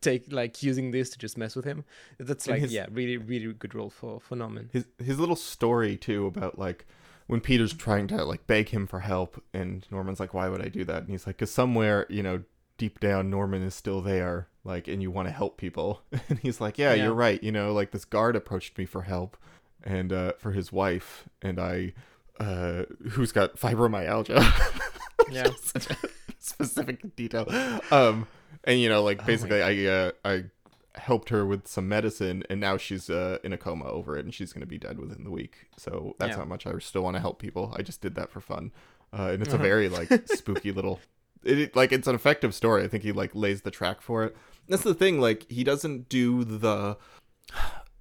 [0.00, 1.84] take like using this to just mess with him.
[2.18, 4.68] That's like his- yeah, really really good role for for Norman.
[4.72, 6.86] his his little story too about like
[7.26, 10.68] when Peter's trying to like beg him for help and Norman's like why would I
[10.68, 12.42] do that and he's like cuz somewhere you know
[12.76, 16.60] deep down Norman is still there like and you want to help people and he's
[16.60, 17.04] like yeah, Yeah.
[17.04, 19.36] you're right you know like this guard approached me for help
[19.82, 21.94] and uh for his wife and I
[22.40, 24.42] uh who's got fibromyalgia
[25.30, 25.48] Yeah.
[26.38, 27.46] Specific detail.
[27.90, 28.26] Um,
[28.64, 30.44] and you know, like Oh basically, I uh, I
[30.96, 34.32] helped her with some medicine, and now she's uh in a coma over it, and
[34.34, 35.66] she's gonna be dead within the week.
[35.76, 36.36] So that's Yeah.
[36.38, 37.74] how much I still want to help people.
[37.76, 38.72] I just did that for fun,
[39.12, 39.62] uh, and it's a Uh-huh.
[39.64, 41.00] very like spooky little.
[41.42, 42.84] It, like it's an effective story.
[42.84, 44.36] I think he like lays the track for it.
[44.68, 45.20] That's the thing.
[45.20, 46.96] Like he doesn't do the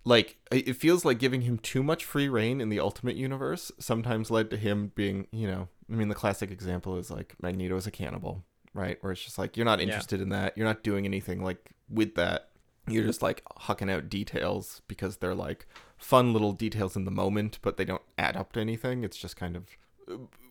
[0.06, 4.30] like it feels like giving him too much free reign in the ultimate universe sometimes
[4.30, 7.88] led to him being you know i mean the classic example is like magneto is
[7.88, 9.86] a cannibal right where it's just like you're not Yeah.
[9.86, 12.50] interested in that you're not doing anything like with that
[12.88, 15.66] you're just like hucking out details because they're like
[15.98, 19.04] fun little details in the moment but they don't add up to anything.
[19.04, 19.66] It's just kind of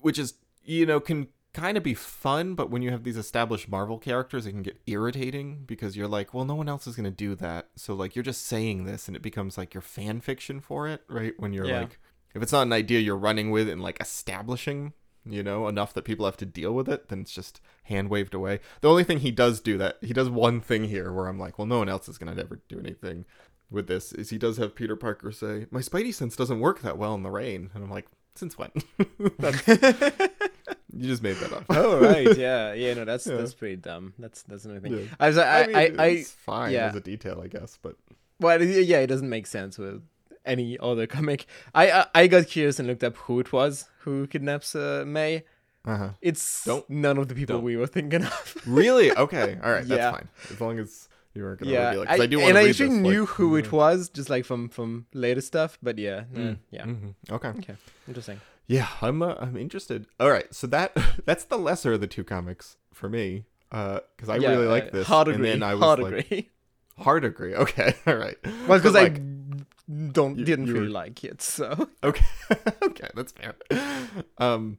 [0.00, 3.68] which is you know can kind of be fun but when you have these established
[3.68, 7.04] marvel characters it can get irritating because you're like well no one else is going
[7.04, 7.68] to do that.
[7.76, 11.02] So like you're just saying this and it becomes like your fan fiction for it
[11.08, 11.34] right?
[11.38, 11.80] When you're Yeah.
[11.80, 11.98] like
[12.34, 16.04] if it's not an idea you're running with and like establishing you know enough that
[16.04, 19.20] people have to deal with it then it's just hand waved away the only thing
[19.20, 21.88] he does do that he does one thing here where i'm like well no one
[21.88, 23.24] else is going to ever do anything
[23.70, 26.98] with this is he does have peter parker say my spidey sense doesn't work that
[26.98, 32.00] well in the rain and i'm like since when you just made that up oh
[32.00, 32.94] right, yeah, yeah.
[32.94, 33.36] No, that's Yeah.
[33.36, 34.14] that's pretty dumb.
[34.18, 34.94] That's that's another thing.
[34.94, 35.04] Yeah.
[35.20, 36.88] I was, I, mean, I, I, it's fine yeah.
[36.88, 37.96] as a detail i guess but
[38.40, 40.02] well, yeah, it doesn't make sense with
[40.44, 41.46] any other comic.
[41.74, 45.44] I, I, I got curious and looked up who it was who kidnaps uh, May.
[45.84, 47.64] uh-huh It's Don't- none of the people don't.
[47.64, 48.56] we were thinking of.
[48.66, 50.12] really okay all right that's Yeah.
[50.12, 52.54] fine as long as you weren't gonna yeah, reveal it 'cause I, do want and
[52.56, 55.40] to I read actually this, knew like, who it was, just like from from later
[55.40, 55.78] stuff.
[55.82, 56.56] But yeah, uh, Mm.
[56.70, 57.14] yeah, Mhm.
[57.36, 58.38] okay okay, interesting.
[58.66, 60.06] Yeah, I'm uh, I'm interested.
[60.20, 60.92] All right, so that
[61.28, 64.92] that's the lesser of the two comics for me, because I Yeah, really uh, like
[64.92, 65.06] this.
[65.08, 65.48] Hard and agree.
[65.50, 66.50] then I was hard like, agree.
[66.98, 67.54] hard agree.
[67.64, 68.36] Okay, all right.
[68.68, 69.41] Well, because But, I like,
[70.12, 72.24] don't you- didn't you really were- like it, so okay,
[72.82, 73.54] okay, that's fair.
[74.38, 74.78] Um,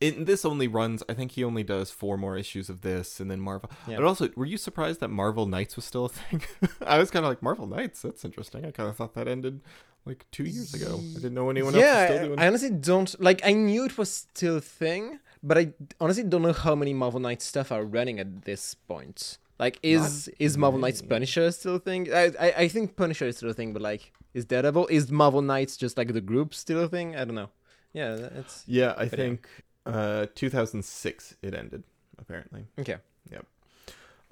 [0.00, 1.02] in this only runs.
[1.08, 3.70] I think he only does four more issues of this, and then Marvel.
[3.88, 3.96] Yeah.
[3.96, 6.42] But also, were you surprised that Marvel Knights was still a thing?
[6.86, 8.02] I was kind of like Marvel Knights.
[8.02, 8.64] That's interesting.
[8.64, 9.60] I kind of thought that ended
[10.04, 11.00] like two years ago.
[11.00, 12.38] I didn't know anyone else was yeah, still I- doing.
[12.38, 13.40] I honestly don't like.
[13.44, 17.20] I knew it was still a thing, but I honestly don't know how many Marvel
[17.20, 19.38] Knights stuff are running at this point.
[19.58, 21.00] Like, is is Marvel Knights.
[21.00, 22.12] Punisher still a thing?
[22.12, 25.40] I, I I think Punisher is still a thing, but like, is Daredevil is Marvel
[25.42, 27.16] Knights just like the group still a thing?
[27.16, 27.50] I don't know.
[27.92, 29.24] Yeah, it's yeah, I But yeah.
[29.24, 29.48] think
[29.86, 31.84] uh 2006 it ended
[32.18, 32.64] apparently.
[32.78, 32.96] okay.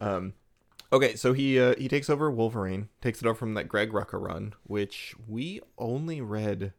[0.01, 0.33] Um,
[0.93, 4.21] okay, so he uh, he takes over Wolverine, takes it over from that Greg Rucka
[4.21, 6.73] run, which we only read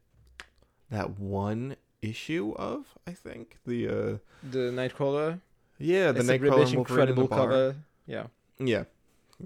[0.90, 2.98] that one issue of.
[3.08, 5.40] I think the uh, The Nightcrawler.
[5.80, 7.40] yeah the it's Nightcrawler British Wolverine in the incredible bar.
[7.40, 7.76] cover.
[8.06, 8.28] Yeah.
[8.60, 8.84] Yeah,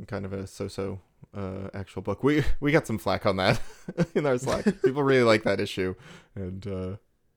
[0.07, 0.99] kind of a so-so
[1.35, 2.23] uh, actual book.
[2.23, 3.59] We we got some flack on that
[4.15, 4.65] in our Slack.
[4.83, 5.95] People really like that issue,
[6.35, 6.71] and uh,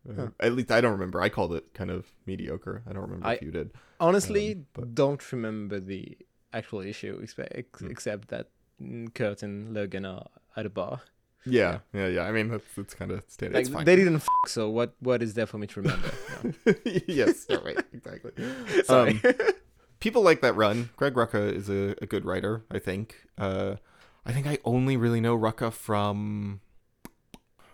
[0.08, 0.28] uh, Huh.
[0.40, 1.20] at least I don't remember.
[1.20, 2.82] I called it kind of mediocre.
[2.88, 3.72] I don't remember I- if you did.
[4.00, 6.16] Honestly, Um, but- don't remember the
[6.52, 7.90] actual issue expe- ex- Hmm.
[7.90, 8.48] except that
[8.82, 11.02] mm, Kurt and Logan are at a bar.
[11.46, 12.22] Yeah, yeah, yeah.
[12.24, 13.68] I mean, that's that's kind of standard.
[13.70, 16.10] Like they didn't f- so what what is there for me to remember?
[16.44, 16.74] No.
[17.06, 18.32] yes, yeah, right, exactly.
[18.84, 19.20] Sorry.
[19.24, 19.32] Um,
[20.00, 20.90] people like that run.
[20.96, 23.26] Greg Rucka is a, a good writer, I think.
[23.38, 23.76] Uh,
[24.26, 26.60] I think I only really know Rucka from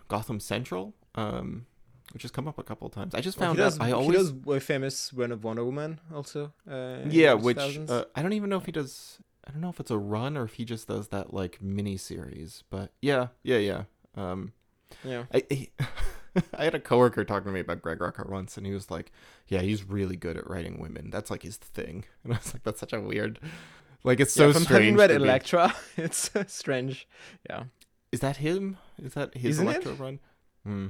[0.09, 1.67] Gotham Central, um,
[2.12, 3.15] which has come up a couple of times.
[3.15, 5.45] I just Well, found he does, out I he always does a famous run of
[5.45, 6.53] Wonder Woman also.
[6.71, 9.19] Uh, yeah, which uh, I don't even know if he does.
[9.47, 11.97] I don't know if it's a run or if he just does that like mini
[11.97, 12.65] series.
[12.71, 13.83] But yeah, yeah, yeah.
[14.17, 14.53] Um,
[15.05, 15.25] yeah.
[15.33, 15.69] I, I,
[16.55, 19.12] I had a coworker talking to me about Greg Rucka once, and he was like,
[19.49, 21.11] "Yeah, he's really good at writing women.
[21.11, 23.38] That's like his thing." And I was like, "That's such a weird,
[24.05, 27.07] like it's so yeah, from strange." having read be- Elektra, it's strange.
[27.49, 27.64] Yeah.
[28.12, 28.77] Is that him?
[29.03, 29.99] Is that his Isn't it?
[29.99, 30.20] Run?
[30.64, 30.87] Hmm.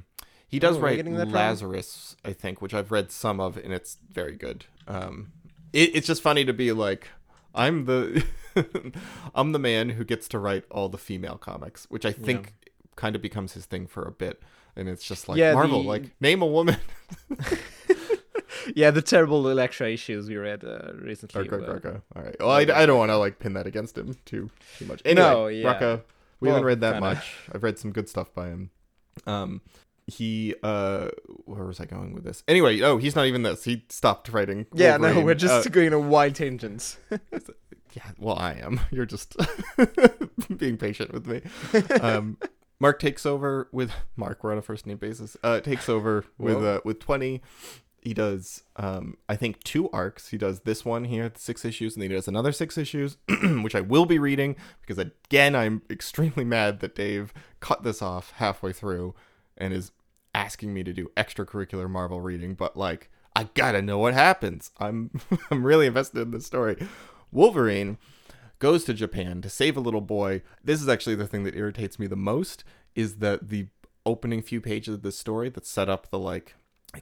[0.48, 1.35] He does Oh, write getting that wrong?
[1.35, 4.64] Lazarus, I think, which I've read some of, and it's very good.
[4.87, 5.32] Um,
[5.72, 7.09] it, it's just funny to be like,
[7.52, 8.22] I'm the,
[9.35, 12.54] I'm the man who gets to write all the female comics, which I think
[12.94, 14.40] kind of becomes his thing for a bit.
[14.76, 16.76] And it's just like Yeah, Marvel, the- like name a woman.
[18.74, 21.46] Yeah, the terrible Elektra issues we read uh, recently.
[21.46, 22.02] Greg were- Rucka.
[22.16, 22.36] All right.
[22.40, 25.02] Well, I, I don't want to like pin that against him too too much.
[25.04, 25.72] Anyway, No, yeah.
[25.78, 26.03] Rucka,
[26.40, 27.09] we Well, haven't read that kinda.
[27.14, 27.34] much.
[27.55, 28.70] I've read some good stuff by him.
[29.24, 29.61] Um,
[30.09, 31.11] he uh,
[31.44, 32.42] where was I going with this?
[32.48, 33.62] Anyway, oh, he's not even this.
[33.64, 34.66] He stopped writing.
[34.74, 36.96] Yeah, no, we're just Uh, going on wild tangents.
[37.11, 38.11] yeah.
[38.18, 38.80] Well, I am.
[38.90, 39.36] You're just
[40.57, 41.42] being patient with me.
[42.01, 42.36] Um,
[42.79, 44.43] Mark takes over with Mark.
[44.43, 45.37] We're on a first name basis.
[45.43, 47.43] Uh, takes over with uh, with twenty.
[48.01, 50.29] He does, um, I think, two arcs.
[50.29, 53.16] He does this one here, the six issues, and then he does another six issues,
[53.43, 58.31] which I will be reading because again, I'm extremely mad that Dave cut this off
[58.37, 59.16] halfway through
[59.59, 59.91] and is
[60.35, 62.55] asking me to do extracurricular Marvel reading.
[62.55, 64.70] But like, I gotta know what happens.
[64.79, 65.11] I'm
[65.51, 66.77] I'm really invested in this story.
[67.33, 67.99] Wolverine
[68.59, 70.42] goes to Japan to save a little boy.
[70.62, 73.68] This is actually the thing that irritates me the most is that the
[74.04, 76.54] opening few pages of this story that set up the like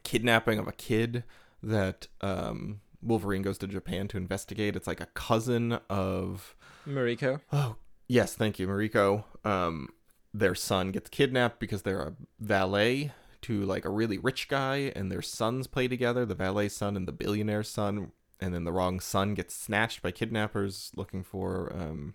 [0.03, 1.25] kidnapping of a kid
[1.63, 4.77] that um, Wolverine goes to Japan to investigate.
[4.77, 7.41] It's like a cousin of Mariko.
[7.53, 7.77] Oh,
[8.09, 9.25] yes, thank you, Mariko.
[9.45, 9.91] Um,
[10.33, 15.13] their son gets kidnapped because they're a valet to like a really rich guy, and
[15.13, 16.25] their sons play together.
[16.25, 18.13] The valet son and the billionaire son,
[18.45, 22.15] and then the wrong son gets snatched by kidnappers looking for um,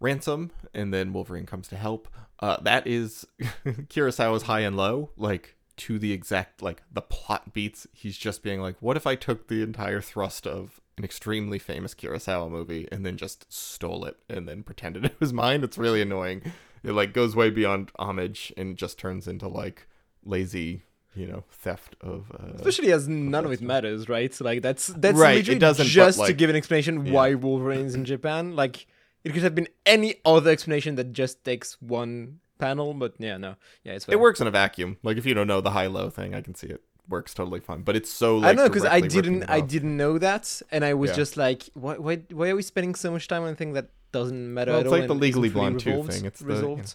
[0.00, 2.08] ransom, and then Wolverine comes to help.
[2.40, 3.26] Uh, that is
[3.66, 7.86] Kurosawa's high and low, like to the exact like the plot beats.
[7.92, 11.94] He's just being like, "What if I took the entire thrust of an extremely famous
[11.94, 16.00] Kurosawa movie and then just stole it and then pretended it was mine?" It's really
[16.00, 16.50] annoying.
[16.82, 19.86] It like goes way beyond homage and just turns into like
[20.24, 20.84] lazy
[21.14, 24.32] you know theft of uh, especially as none of it matters right?
[24.32, 27.12] So like that's that's Right, it literally doesn't, but, just to give an explanation Yeah.
[27.12, 28.86] why wolverine's in japan like
[29.24, 33.56] it could have been any other explanation that just takes one panel but yeah no.
[33.84, 34.96] Yeah it's it works in a vacuum.
[35.02, 37.60] Like if you don't know the high low thing i can see it works totally
[37.60, 40.62] fine but it's so like I don't know because I didn't I didn't know that,
[40.70, 41.16] and I was Yeah.
[41.16, 43.88] just like, why, why why are we spending so much time on a thing that
[44.12, 46.24] doesn't matter well, at it's like the legally blonde 2 thing.
[46.24, 46.94] It's the you know, resolved?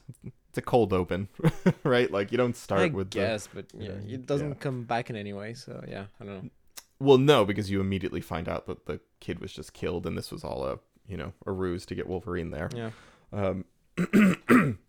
[0.58, 1.28] It's a cold open
[1.84, 4.56] right like you don't start I with the guess, but yeah, yeah, it doesn't yeah.
[4.56, 5.54] come back in any way.
[5.54, 6.50] So yeah, I don't know.
[7.00, 10.32] Well, no, because you immediately find out that the kid was just killed, and this
[10.32, 12.70] was all a you know a ruse to get Wolverine there.
[12.76, 12.92] Yeah,
[13.32, 13.66] Um,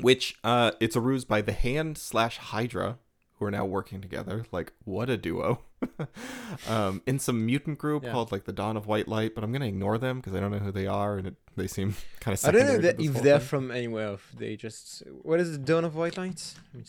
[0.00, 2.98] which uh, it's a ruse by the Hand slash Hydra,
[3.44, 4.44] who are now working together.
[4.52, 5.60] Like, what a duo!
[6.68, 8.12] um, in some mutant group Yeah.
[8.12, 10.50] called like the Dawn of White Light, but I'm gonna ignore them because I don't
[10.50, 12.44] know who they are, and it, they seem kind of.
[12.44, 14.14] I don't know that if they're from anywhere.
[14.14, 16.32] If they just what is it, Dawn of White me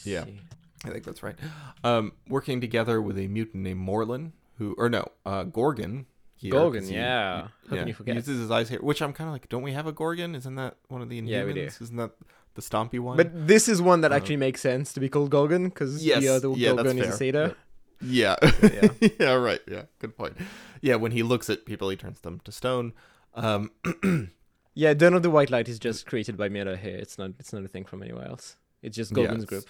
[0.04, 0.24] Yeah.
[0.26, 0.40] see.
[0.86, 1.36] I think that's right.
[1.84, 6.06] Um, working together with a mutant named Morlin, who or no, uh, Gorgon.
[6.38, 7.48] here, Gorgon, he- yeah.
[7.70, 8.16] How yeah, can you forget?
[8.16, 10.36] uses his eyes here, which I'm kind of like, don't we have a Gorgon?
[10.36, 11.30] Isn't that one of the Inhumans?
[11.30, 11.62] Yeah, we do.
[11.64, 12.12] Isn't that
[12.56, 13.18] the Stompy one?
[13.18, 16.22] But this is one that Uh, actually makes sense to be called Gorgon because Yes,
[16.22, 17.18] the other yeah, Gorgon is a fair.
[17.18, 17.56] satyr.
[18.02, 18.88] yeah, Yeah.
[19.20, 20.36] yeah, right, yeah, good point.
[20.82, 22.94] Yeah, when he looks at people, he turns them to stone.
[23.34, 23.72] Um,
[24.78, 26.98] Yeah, Dawn of the White Light is just created by Millar here.
[26.98, 27.32] It's not.
[27.40, 28.58] It's not a thing from anywhere else.
[28.82, 29.50] It's just Gorgon's Yes.
[29.50, 29.66] group.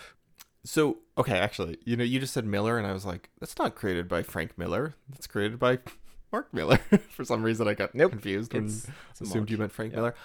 [0.64, 3.76] so okay, actually, you know, you just said Millar, and I was like, that's not
[3.76, 4.96] created by Frank Miller.
[5.08, 5.78] That's created by
[6.32, 6.78] Mark Millar.
[7.12, 8.88] For some reason, I got Nope, confused it's
[9.22, 9.50] assumed Mark.
[9.52, 9.98] you meant Frank Yeah.
[9.98, 10.16] Miller.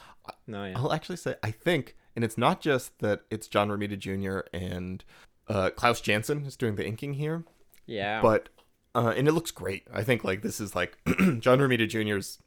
[0.46, 0.78] No, yeah.
[0.78, 4.40] I'll actually say I think, and it's not just that it's John Romita Jr.
[4.56, 5.04] and
[5.48, 7.44] uh, Klaus Janson is doing the inking here,
[7.86, 8.20] Yeah.
[8.22, 8.48] but
[8.94, 9.86] uh, and it looks great.
[9.92, 12.38] I think like this is like John Romita Jr.'s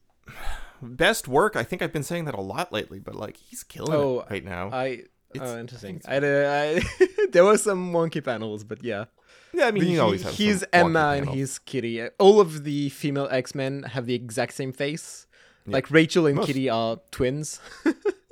[0.82, 1.56] best work.
[1.56, 4.28] I think I've been saying that a lot lately, but like he's killing Oh, it
[4.30, 4.70] right now.
[4.72, 4.86] I.
[4.86, 5.96] It's- Oh, interesting.
[6.06, 9.06] it's- I, I, there were some wonky panels, but yeah.
[9.52, 10.38] yeah, I mean he, always has.
[10.38, 12.06] he's Emma and he's Kitty.
[12.20, 15.26] All of the female X Men have the exact same face.
[15.66, 15.74] Yeah.
[15.74, 17.60] Like Rachel and Most- Kitty are twins.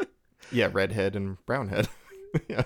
[0.51, 1.87] yeah, redhead and brownhead.
[2.47, 2.63] yeah,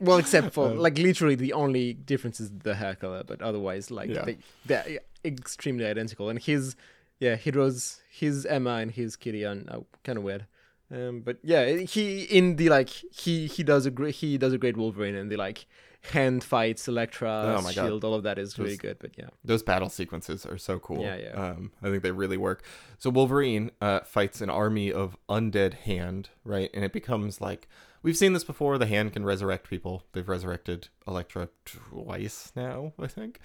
[0.00, 3.90] Well, except for Uh, like literally the only difference is the hair color, but otherwise
[3.90, 4.24] like Yeah.
[4.24, 6.28] they they're extremely identical.
[6.28, 6.76] And his
[7.18, 10.46] yeah, Hydro's his Emma and his Kitty are, are kind of weird.
[10.92, 14.58] Um, but yeah, he in the like he he does a great he does a
[14.58, 15.66] great Wolverine and the like
[16.02, 17.86] hand fights, Elektra, Oh my God.
[17.86, 18.98] Shield, all of that is really good.
[18.98, 21.02] But yeah, those battle sequences are so cool.
[21.02, 21.30] Yeah, yeah.
[21.32, 22.64] Um, I think they really work.
[22.98, 26.70] So Wolverine uh, fights an army of undead hand, right?
[26.72, 27.68] And it becomes like
[28.02, 28.78] we've seen this before.
[28.78, 30.04] The hand can resurrect people.
[30.12, 33.38] They've resurrected Elektra twice now, I think.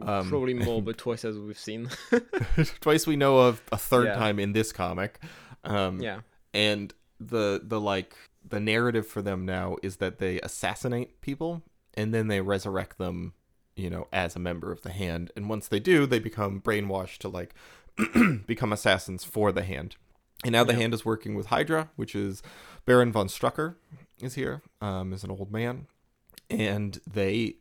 [0.00, 1.88] Um, probably more, but twice as we've seen.
[2.80, 3.62] twice we know of.
[3.72, 4.14] A third Yeah.
[4.14, 5.18] time in this comic.
[5.64, 6.20] Um, yeah,
[6.52, 11.62] and the the like the narrative for them now is that they assassinate people
[11.94, 13.34] and then they resurrect them
[13.76, 15.30] you know as a member of the hand.
[15.36, 17.54] And once they do they become brainwashed to like
[18.46, 19.96] become assassins for the hand.
[20.44, 20.80] And now the Yeah.
[20.80, 22.42] hand is working with hydra which is
[22.84, 23.76] baron von strucker
[24.20, 25.86] is here um is an old man.
[26.50, 27.56] And they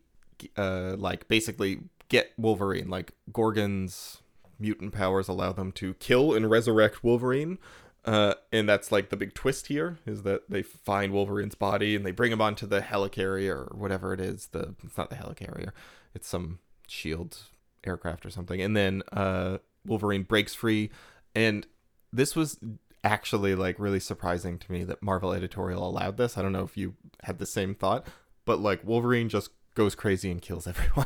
[0.58, 2.90] uh like basically get wolverine.
[2.90, 4.18] Like gorgon's
[4.60, 7.58] mutant powers allow them to kill and resurrect wolverine
[8.06, 12.06] uh, and that's like the big twist here is that they find Wolverine's body and
[12.06, 14.48] they bring him onto the helicarrier or whatever it is.
[14.48, 15.70] The it's not the helicarrier,
[16.16, 17.38] it's some shield
[17.84, 18.60] aircraft or something.
[18.62, 20.90] And then uh, Wolverine breaks free,
[21.36, 21.68] and
[22.12, 22.60] this was
[23.04, 26.38] actually like really surprising to me that Marvel editorial allowed this.
[26.38, 28.08] I don't know if you had the same thought,
[28.46, 31.06] but like Wolverine just goes crazy and kills everyone,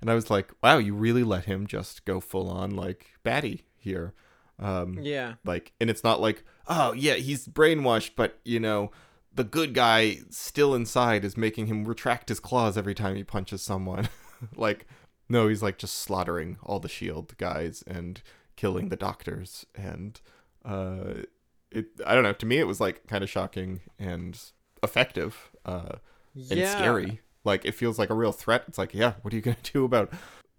[0.00, 3.64] and I was like, wow, you really let him just go full on like baddie
[3.76, 4.14] here.
[4.58, 5.34] Um, yeah.
[5.44, 8.92] like and it's not like oh yeah he's brainwashed but you know
[9.34, 13.62] the good guy still inside is making him retract his claws every time he punches
[13.62, 14.08] someone
[14.56, 14.86] like
[15.28, 18.20] No, he's like just slaughtering all the shield guys and
[18.56, 20.20] killing the doctors and
[20.64, 21.22] uh
[21.70, 24.38] it I don't know, to me it was like kind of shocking and
[24.82, 25.96] effective uh
[26.34, 26.70] and yeah.
[26.70, 27.20] scary.
[27.44, 28.64] Like it feels like a real threat.
[28.68, 30.12] It's like, yeah, what are you going to do about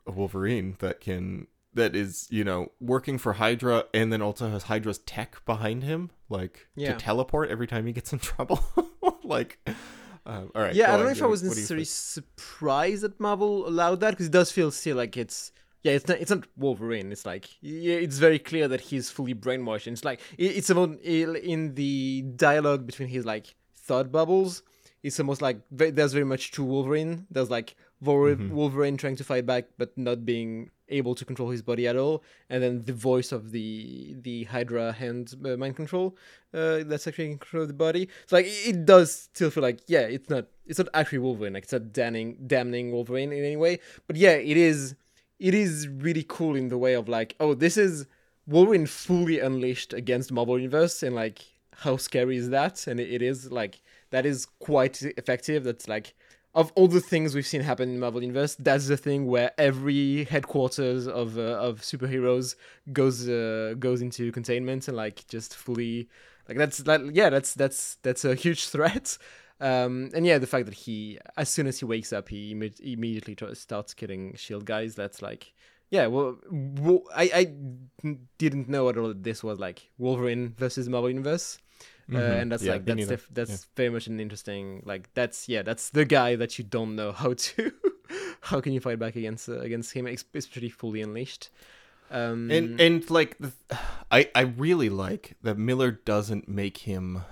[0.08, 4.64] a Wolverine that can that is, you know, working for Hydra and then also has
[4.64, 6.94] Hydra's tech behind him, like Yeah.
[6.94, 8.64] to teleport every time he gets in trouble.
[9.24, 9.58] like
[10.26, 10.74] um, all right.
[10.74, 14.00] Yeah, I don't know if I was what do you necessarily surprised that Marvel allowed
[14.02, 15.52] that because it does feel still like it's
[15.82, 17.12] yeah, it's not it's not Wolverine.
[17.12, 19.88] It's like yeah, it's very clear that he's fully brainwashed.
[19.88, 24.64] And it's like it's about in the dialogue between his like thought bubbles.
[25.02, 27.28] It's almost like there's very much true Wolverine.
[27.30, 28.50] There's like Vol- Mhm.
[28.52, 32.16] Wolverine trying to fight back but not being able to control his body at all,
[32.50, 36.08] and then the voice of the the Hydra hand uh, mind control
[36.54, 38.04] uh, that's actually in control of the body.
[38.28, 41.54] So like it it does still feel like yeah, it's not it's not actually Wolverine.
[41.54, 43.80] Like it's not damning damning Wolverine in any way.
[44.08, 44.96] But yeah, it is
[45.40, 48.06] it is really cool in the way of like oh this is
[48.46, 51.40] Wolverine fully unleashed against Marvel Universe and like
[51.84, 52.86] how scary is that?
[52.88, 53.82] And it, it is like
[54.12, 55.64] that is quite effective.
[55.64, 56.14] That's like
[56.56, 60.26] of all the things we've seen happen in Marvel Universe, that's the thing where every
[60.26, 62.56] headquarters of uh, of superheroes
[62.92, 66.10] goes uh, goes into containment and like just fully
[66.48, 69.18] like that's that yeah that's that's that's a huge threat.
[69.60, 72.80] Um, and yeah, the fact that he as soon as he wakes up, he imme-
[72.82, 74.94] immediately tr- starts killing Shield guys.
[74.94, 75.54] That's like
[75.90, 76.08] yeah.
[76.08, 81.58] Well, wo- I I didn't know at all this was like Wolverine versus Marvel Universe.
[82.10, 82.42] Uh, Mhm.
[82.42, 85.90] and that's Yeah, like that's def- that's very much an interesting like that's yeah that's
[85.90, 87.72] the guy that you don't know how to
[88.42, 91.50] how can you fight back against uh, against him especially fully unleashed
[92.12, 93.54] um and and like the,
[94.12, 97.24] I I really like that Millar doesn't make him.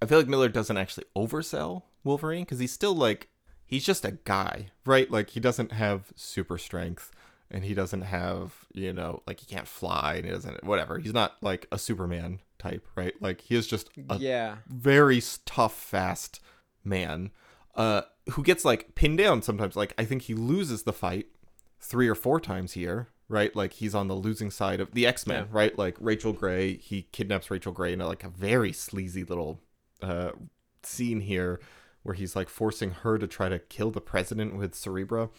[0.00, 3.28] I feel like Millar doesn't actually oversell Wolverine because he's still like
[3.66, 5.10] he's just a guy, right?
[5.10, 7.10] Like he doesn't have super strength
[7.50, 10.98] and he doesn't have you know like he can't fly and he doesn't whatever.
[10.98, 13.14] He's not like a Superman type, right?
[13.20, 16.40] Like he is just a yeah very tough, fast
[16.84, 17.30] man
[17.74, 19.76] uh, who gets like pinned down sometimes.
[19.76, 21.26] Like I think he loses the fight
[21.80, 23.54] three or four times here, right?
[23.54, 25.48] Like he's on the losing side of the X Men, Yeah.
[25.58, 25.78] right?
[25.78, 29.60] Like Rachel Grey, he kidnaps Rachel Grey in a, like a very sleazy little
[30.02, 30.30] uh,
[30.82, 31.60] scene here
[32.02, 35.30] where he's like forcing her to try to kill the president with Cerebra.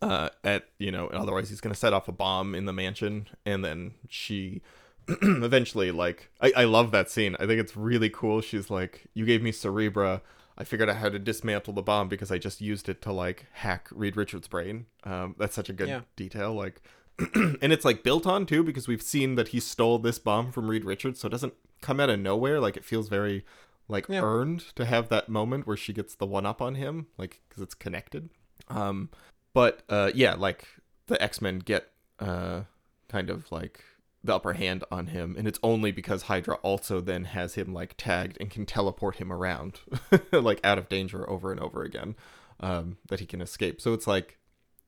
[0.00, 3.64] Uh, at you know, otherwise he's gonna set off a bomb in the mansion, and
[3.64, 4.62] then she
[5.22, 7.34] eventually like I, I love that scene.
[7.40, 8.40] I think it's really cool.
[8.40, 10.20] She's like you gave me cerebra.
[10.56, 13.46] I figured out how to dismantle the bomb because i just used it to like
[13.52, 14.86] hack reed richards brain.
[15.04, 16.00] Um that's such a good Yeah.
[16.16, 16.82] detail like
[17.34, 20.68] and it's like built on too because we've seen that he stole this bomb from
[20.68, 22.60] reed richards so it doesn't come out of nowhere.
[22.60, 23.44] Like it feels very
[23.88, 24.20] like Yeah.
[24.22, 27.62] earned to have that moment where she gets the one up on him like because
[27.62, 28.28] it's connected.
[28.68, 29.10] Um
[29.54, 30.66] but uh yeah like
[31.06, 32.62] the x-men get uh
[33.08, 33.82] kind of like
[34.28, 37.94] the upper hand on him and it's only because hydra also then has him like
[37.96, 39.80] tagged and can teleport him around
[40.32, 42.14] like out of danger over and over again
[42.60, 43.80] um that he can escape.
[43.80, 44.38] So it's like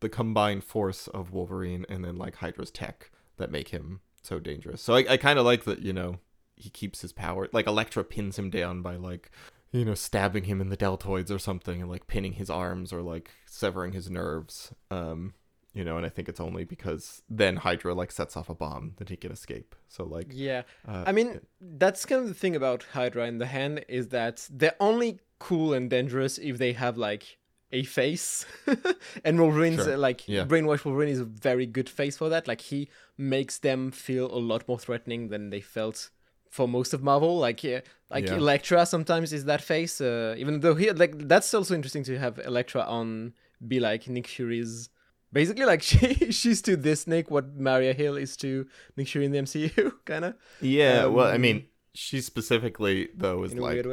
[0.01, 4.83] the combined force of wolverine and then like hydra's tech that make him so dangerous.
[4.83, 6.19] So i, I kind of like that you know
[6.55, 9.31] he keeps his power like elektra pins him down by like
[9.73, 13.01] you know stabbing him in the deltoids or something and like pinning his arms or
[13.01, 15.33] like severing his nerves um
[15.73, 18.93] you know and i think it's only because then hydra like sets off a bomb
[18.97, 22.57] that he can escape so like yeah uh, i mean that's kind of the thing
[22.57, 26.97] about hydra in the hand is that they're only cool and dangerous if they have
[26.97, 27.39] like
[27.73, 28.45] a face
[29.25, 29.95] and wolverine's Sure.
[29.95, 30.45] uh, like Yeah.
[30.45, 34.39] brainwash wolverine is a very good face for that like he makes them feel a
[34.39, 36.11] lot more threatening than they felt
[36.51, 38.35] for most of marvel like yeah, like Yeah.
[38.39, 42.41] elektra sometimes is that face uh, even though he like that's also interesting to have
[42.41, 43.35] Elektra on
[43.69, 44.89] be like nick fury's
[45.33, 48.67] basically like she she's to this nick what maria hill is to
[48.97, 53.43] nick fury in the mcu kind of yeah well i um, mean she specifically though
[53.45, 53.85] is like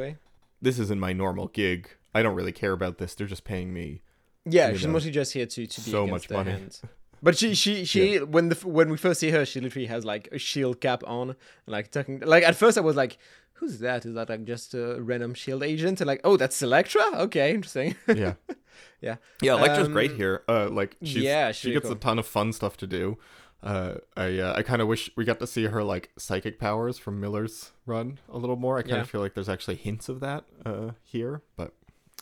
[0.62, 4.02] this isn't my normal gig i don't really care about this they're just paying me
[4.44, 6.50] Yeah, she's know, mostly just here to to be so much money.
[6.52, 6.80] hand.
[7.22, 10.28] But she she she when the when we first see her, she literally has like
[10.32, 12.20] a shield cap on, like talking.
[12.20, 13.18] Like at first, I was like,
[13.54, 14.06] "Who's that?
[14.06, 17.02] Is that like just a random shield agent?" And like, "Oh, that's Elektra.
[17.26, 18.34] Okay, interesting." yeah
[19.00, 19.16] Yeah.
[19.42, 21.92] yeah elektra's great Um, here uh like she's, yeah, she gets cool.
[21.92, 23.16] a ton of fun stuff to do
[23.62, 26.96] uh i uh, i kind of wish we got to see her like psychic powers
[26.98, 29.00] from miller's run a little more i kind Yeah.
[29.02, 31.74] of feel like there's actually hints of that uh here but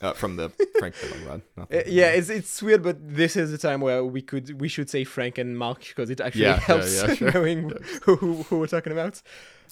[0.02, 0.94] uh, from the frank
[1.26, 4.68] run Uh, yeah, it's it's weird, but this is the time where we could we
[4.68, 7.30] should say Frank and Mark because it actually Yeah, yeah, helps yeah, sure.
[7.34, 7.72] knowing
[8.02, 9.22] who, who who we're talking about.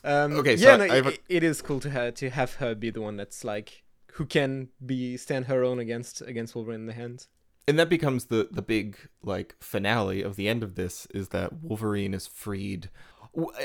[0.03, 2.31] Um, Okay, so yeah, no, I have a- it, it is cool to have to
[2.31, 3.83] have her be the one that's like
[4.15, 7.27] who can be stand her own against against Wolverine in the hand.
[7.67, 11.53] and that becomes the the big like finale of the end of this is that
[11.63, 12.91] Wolverine is freed.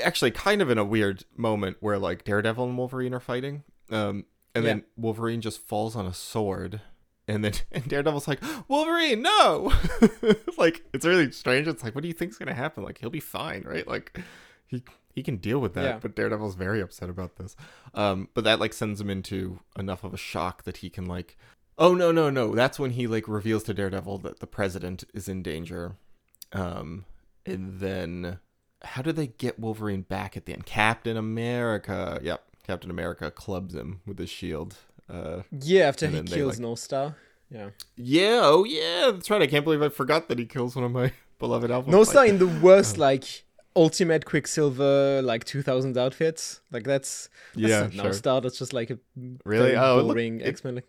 [0.02, 4.24] Actually, kind of in a weird moment where like Daredevil and Wolverine are fighting, um,
[4.54, 6.80] and then Wolverine just falls on a sword,
[7.28, 9.72] and then and Daredevil's like, Wolverine, no!
[10.58, 11.68] like it's really strange.
[11.68, 12.82] It's like, what do you think's gonna happen?
[12.82, 13.86] Like he'll be fine, right?
[13.86, 14.18] Like
[14.66, 14.82] he
[15.14, 15.84] he can deal with that.
[15.84, 15.98] Yeah.
[16.00, 17.56] But Daredevil's very upset about this.
[17.94, 21.36] Um, but that like sends him into enough of a shock that he can like
[21.80, 22.54] Oh no no no!
[22.54, 25.96] That's when he like reveals to Daredevil that the president is in danger,
[26.52, 27.06] um,
[27.46, 28.38] and then
[28.82, 30.66] how do they get Wolverine back at the end?
[30.66, 34.76] Captain America, yep, Captain America clubs him with his shield.
[35.08, 37.16] Uh, Yeah, after he kills like- Star.
[37.50, 37.70] Yeah.
[37.96, 39.42] yeah, oh yeah, that's right.
[39.42, 41.90] I can't believe I forgot that he kills one of my beloved Alpha.
[41.90, 43.24] Northstar in the worst like
[43.74, 46.60] ultimate Quicksilver like 2000 outfits.
[46.70, 48.04] Like that's, that's yeah, not sure.
[48.04, 48.42] Northstar.
[48.42, 48.98] That's just like a
[49.44, 49.74] Really?
[49.74, 50.80] Oh, it boring X Men.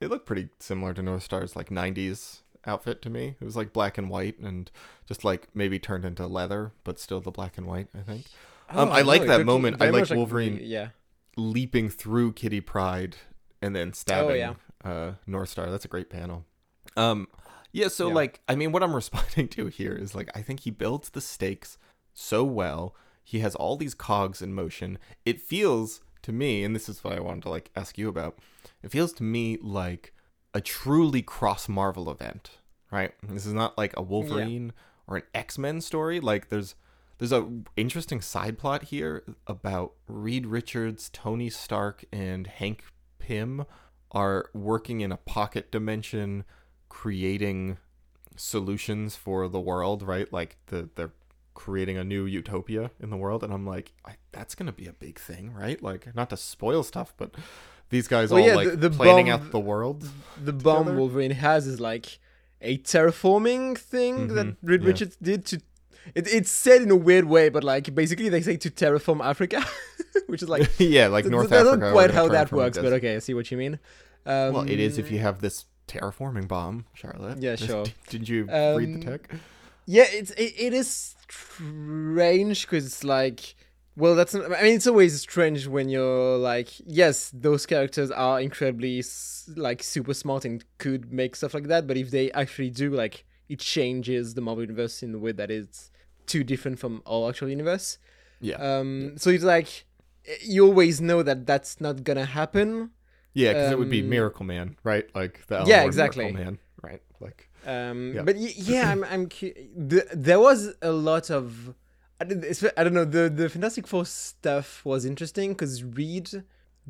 [0.00, 3.36] It looked pretty similar to Northstar's like '90s outfit to me.
[3.40, 4.68] It was like black and white and
[5.06, 7.86] just like maybe turned into leather, but still the black and white.
[7.94, 8.26] I think.
[8.68, 9.80] Um, I like that moment.
[9.80, 10.88] I like Wolverine- yeah.
[11.36, 13.16] Leaping through Kitty Pryde
[13.62, 14.54] and then stabbing Oh, yeah.
[14.84, 15.70] uh, Northstar.
[15.70, 16.44] That's a great panel.
[16.96, 17.28] Um,
[17.72, 17.88] yeah.
[17.88, 18.14] So Yeah.
[18.14, 21.20] like, I mean, what I'm responding to here is like, I think he builds the
[21.20, 21.78] stakes
[22.14, 22.94] so well.
[23.22, 24.98] He has all these cogs in motion.
[25.24, 28.38] It feels to me, and this is what I wanted to like ask you about.
[28.82, 30.12] It feels to me like
[30.52, 32.58] a truly cross Marvel event,
[32.90, 33.12] right?
[33.22, 34.72] This is not like a Wolverine
[35.06, 36.18] or an X Men story.
[36.18, 36.74] Like there's
[37.20, 42.82] there's a interesting side plot here about Reed Richards, Tony Stark, and Hank
[43.20, 43.64] Pym
[44.10, 46.44] are working in a pocket dimension,
[46.88, 47.76] creating
[48.36, 50.02] solutions for the world.
[50.02, 51.12] Right, like the they're
[51.54, 54.92] creating a new utopia in the world, and I'm like, I, that's gonna be a
[54.92, 55.80] big thing, right?
[55.82, 57.34] Like, not to spoil stuff, but
[57.90, 60.08] these guys Well, all yeah, like the- the planning bomb- out the world.
[60.42, 60.96] The bomb.
[60.96, 62.18] Wolverine has is like
[62.62, 64.88] a terraforming thing that Mhm, Reed yeah.
[64.88, 65.60] Richards did to.
[66.14, 69.64] It, it's said in a weird way, but like basically they say to terraform Africa,
[70.26, 71.86] which is like yeah, like th- North that's Africa.
[71.86, 73.78] not quite how that works, but okay, I see what you mean.
[74.26, 77.38] Um, Well, it is if you have this terraforming bomb, Charlotte.
[77.42, 77.84] Yeah, sure.
[78.08, 79.30] Did you read Um, the tech?
[79.86, 83.54] Yeah, it's it, it is strange because it's like,
[83.96, 88.40] well, that's not, I mean, it's always strange when you're like, yes, those characters are
[88.40, 89.02] incredibly
[89.56, 93.24] like super smart and could make stuff like that, but if they actually do, like,
[93.54, 95.90] it changes the Marvel universe in a way that is
[96.26, 97.98] too different from our actual universe.
[98.40, 99.70] Yeah, Um, so it's like
[100.54, 102.90] you always know that that's not gonna happen.
[103.34, 105.06] yeah, because it would be um, Miracleman, right?
[105.20, 106.24] Like the Alan Yeah, exactly.
[106.32, 107.02] Miracleman, right?
[107.20, 108.22] Like Um, Yeah.
[108.28, 109.02] But y- yeah, I'm.
[109.12, 109.52] I'm cu-
[109.90, 111.74] the, there was a lot of.
[112.20, 112.44] I don't,
[112.78, 113.04] I don't know.
[113.18, 116.28] The the Fantastic Four stuff was interesting because Reed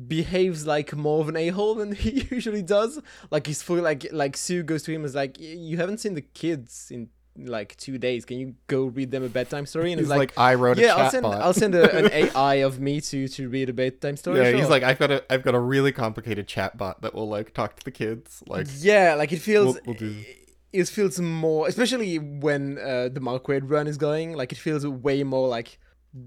[0.07, 2.99] behaves like more of an a hole than he usually does.
[3.29, 3.77] Like he's full.
[3.77, 6.89] Like like Sue goes to him and is like, "Y- "You haven't seen the kids
[6.91, 8.25] in like two days.
[8.25, 10.37] Can you go read them a bedtime story?" And he's it's like, like.
[10.37, 11.25] I wrote a yeah, I'll send.
[11.25, 14.39] I'll send a, an AI of me to to read a bedtime story.
[14.39, 14.59] yeah, sure.
[14.59, 17.75] he's like, I've got a, I've got a really complicated chatbot that will like talk
[17.77, 18.43] to the kids.
[18.47, 20.13] Like, yeah, like it feels We'll- we'll
[20.73, 24.87] it feels more especially when uh, the Mark Waid run is going, like it feels
[24.87, 25.77] way more like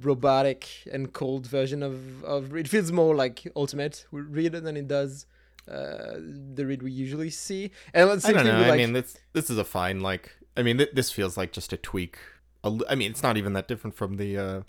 [0.02, 5.26] robotic and cold version of of it feels more like ultimate Reed than it does
[5.68, 6.14] uh
[6.54, 7.70] the Reed we usually see.
[7.92, 8.58] And I don't know.
[8.58, 10.32] with, I mean, this this is a fine like.
[10.56, 12.18] I mean, th- this feels like just a tweak.
[12.62, 14.38] I mean, it's not even that different from the.
[14.38, 14.62] uh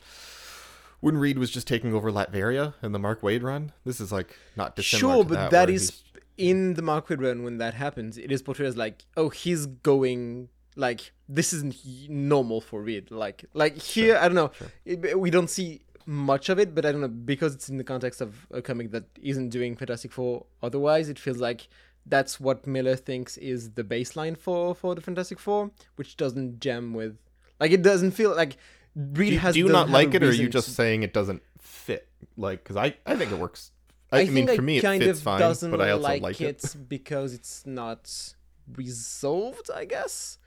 [1.02, 4.38] when Reed was just taking over Latveria in the Mark Waid run, this is like
[4.56, 5.16] not dissimilar.
[5.16, 6.02] Sure, but that, that is he's-
[6.38, 9.66] in the Mark Waid run when that happens, it is portrayed as like, oh, he's
[9.68, 11.76] going like this isn't
[12.10, 13.12] normal for Reed.
[13.12, 14.72] Like, like here, I don't know, sure.
[14.86, 17.84] it, we don't see much of it, but I don't know because it's in the
[17.84, 20.46] context of a comic that isn't doing Fantastic Four.
[20.62, 21.68] Otherwise, it feels like
[22.06, 26.94] that's what Millar thinks is the baseline for for the Fantastic Four, which doesn't jam
[26.94, 27.18] with
[27.60, 28.58] like it doesn't feel like
[28.96, 29.54] Reed do, has.
[29.54, 32.08] do you doesn't like it, or are you just to- saying it doesn't fit?
[32.38, 33.72] Like, because I, I think it works.
[34.12, 36.04] I, I, I mean, for me, it kind fits of fine, doesn't but I also
[36.04, 36.76] like, like, it, it.
[36.88, 38.34] because it's not
[38.74, 39.70] resolved.
[39.74, 40.38] I guess.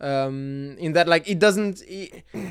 [0.00, 1.82] Um, in that, like, it doesn't.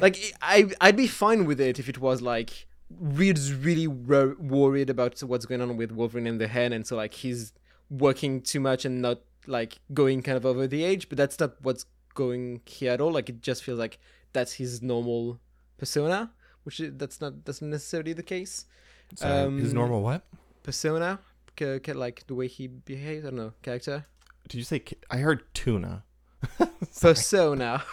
[0.01, 2.67] like, I I'd be fine with it if it was like
[2.99, 6.95] Reed's really wor- worried about what's going on with Wolverine and the Hand, and so
[6.95, 7.53] like he's
[7.89, 11.07] working too much and not like going kind of over the edge.
[11.07, 11.85] But that's not what's
[12.15, 13.11] going here at all.
[13.11, 13.99] Like, it just feels like
[14.33, 15.39] that's his normal
[15.77, 16.31] persona,
[16.63, 18.65] which is, that's not that's not necessarily the case
[19.11, 20.23] his um, normal what?
[20.63, 21.19] persona,
[21.55, 23.25] ca- ca- like the way he behaves.
[23.25, 24.05] I don't know, character
[24.47, 24.79] Did you say?
[24.79, 26.03] ki- I heard tuna.
[27.01, 27.83] persona,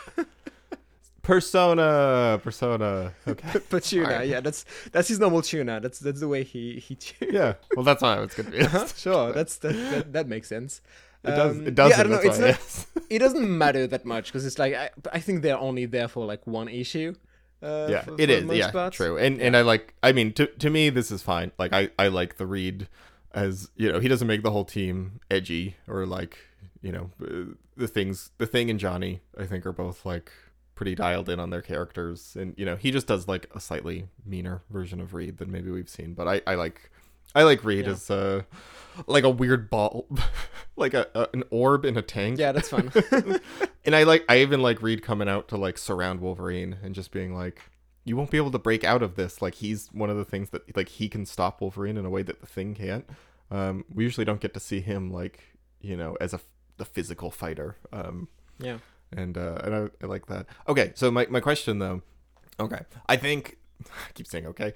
[1.22, 3.12] Persona, persona.
[3.28, 3.60] Okay.
[3.70, 4.06] but tuna.
[4.08, 4.28] Alright.
[4.28, 5.78] Yeah, that's that's his normal tuna.
[5.80, 6.94] That's that's the way he he.
[6.96, 7.32] tunes.
[7.32, 7.54] yeah.
[7.76, 8.66] Well, that's why I was confused.
[8.74, 10.80] Uh-huh, sure, that's that, that that makes sense.
[11.22, 11.56] It does.
[11.58, 11.90] Um, It doesn't.
[11.96, 12.28] Yeah, I don't know.
[12.28, 12.54] It's why not.
[12.54, 12.88] asked.
[13.08, 16.26] it doesn't matter that much because it's like I, I think they're only there for
[16.26, 17.14] like one issue.
[17.62, 18.58] Uh, yeah, for- it for is.
[18.58, 18.92] Yeah, part.
[18.92, 19.16] true.
[19.16, 19.94] And and I like.
[20.02, 21.52] I mean, to to me, this is fine.
[21.56, 22.88] Like I I like the Reed
[23.32, 26.36] as you know he doesn't make the whole team edgy or like
[26.82, 30.30] you know uh, the things the thing and Johnny I think are both like
[30.74, 34.08] pretty dialed in on their characters and you know he just does like a slightly
[34.26, 36.90] meaner version of Reed than maybe we've seen but I I like
[37.34, 37.92] I like Reed Yeah.
[37.92, 38.44] as a
[39.06, 40.06] like a weird ball
[40.76, 42.90] like a, a an orb in a tank Yeah, that's fun.
[43.84, 47.10] and I like I even like Reed coming out to like surround Wolverine and just
[47.12, 47.60] being like
[48.04, 50.50] you won't be able to break out of this like he's one of the things
[50.50, 53.08] that like he can stop Wolverine in a way that the thing can't.
[53.50, 55.40] Um we usually don't get to see him like,
[55.80, 56.40] you know, as a
[56.82, 57.76] the physical fighter.
[57.92, 58.28] Um
[58.58, 58.78] yeah.
[59.16, 60.46] and uh and I, I like that.
[60.68, 62.02] Okay, so my my question though.
[62.58, 62.80] Okay.
[63.08, 63.58] I think
[64.08, 64.72] I keep saying okay.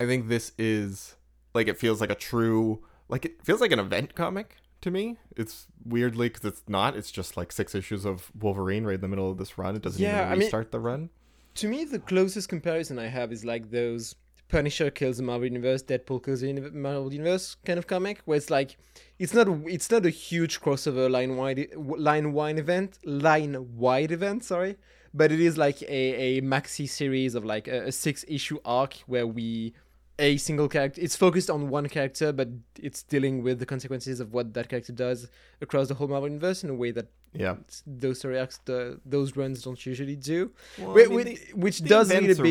[0.00, 1.16] I think this is
[1.54, 5.16] like it feels like a true like it feels like an event comic to me.
[5.36, 6.96] It's weirdly because it's not.
[6.96, 9.74] It's just like six issues of Wolverine right in the middle of this run.
[9.74, 11.10] It doesn't Yeah, even I mean- restart the run.
[11.56, 14.14] To me, the closest comparison I have is like those
[14.48, 18.50] Punisher kills the Marvel Universe, Deadpool kills the Marvel Universe kind of comic, where it's
[18.50, 18.76] like
[19.18, 24.10] it's not a, it's not a huge crossover line wide line wide event line wide
[24.10, 24.76] event, sorry,
[25.12, 28.94] but it is like a, a maxi series of like a, a six issue arc
[29.06, 29.74] where we
[30.20, 32.48] a single character it's focused on one character but
[32.80, 35.28] it's dealing with the consequences of what that character does
[35.60, 37.54] across the whole marvel universe in a way that Yeah.
[37.86, 42.08] those story arcs the, those runs don't usually do Well, Whi- which, which the does
[42.08, 42.44] need events a are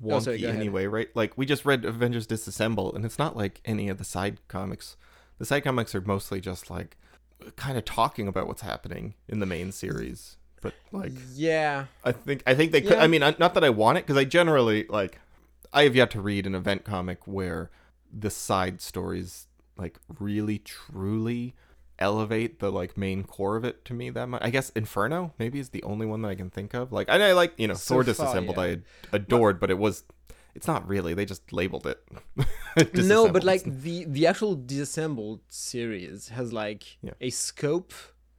[0.00, 1.08] bit Oh, wonky sorry, anyway, right?
[1.14, 4.96] Like we just read Avengers Disassemble, and it's not like any of the side comics.
[5.38, 6.96] The side comics are mostly just like
[7.56, 10.36] kind of talking about what's happening in the main series.
[10.60, 12.92] But like, yeah I think I think they could.
[12.92, 13.02] Yeah.
[13.02, 15.18] I mean, not that I want it because I generally like.
[15.72, 17.70] I have yet to read an event comic where
[18.12, 19.46] the side stories
[19.78, 21.54] like really truly
[21.98, 24.42] elevate the like main core of it to me that much.
[24.44, 26.92] I guess Inferno maybe is the only one that I can think of.
[26.92, 28.62] Like, and I like you know So Thor far, Disassembled yeah.
[28.62, 28.78] I
[29.12, 30.04] adored, but it was.
[30.54, 31.14] It's not really.
[31.14, 31.98] They just labeled it.
[32.94, 37.12] no but like the the actual disassembled series has like Yeah.
[37.20, 37.92] a scope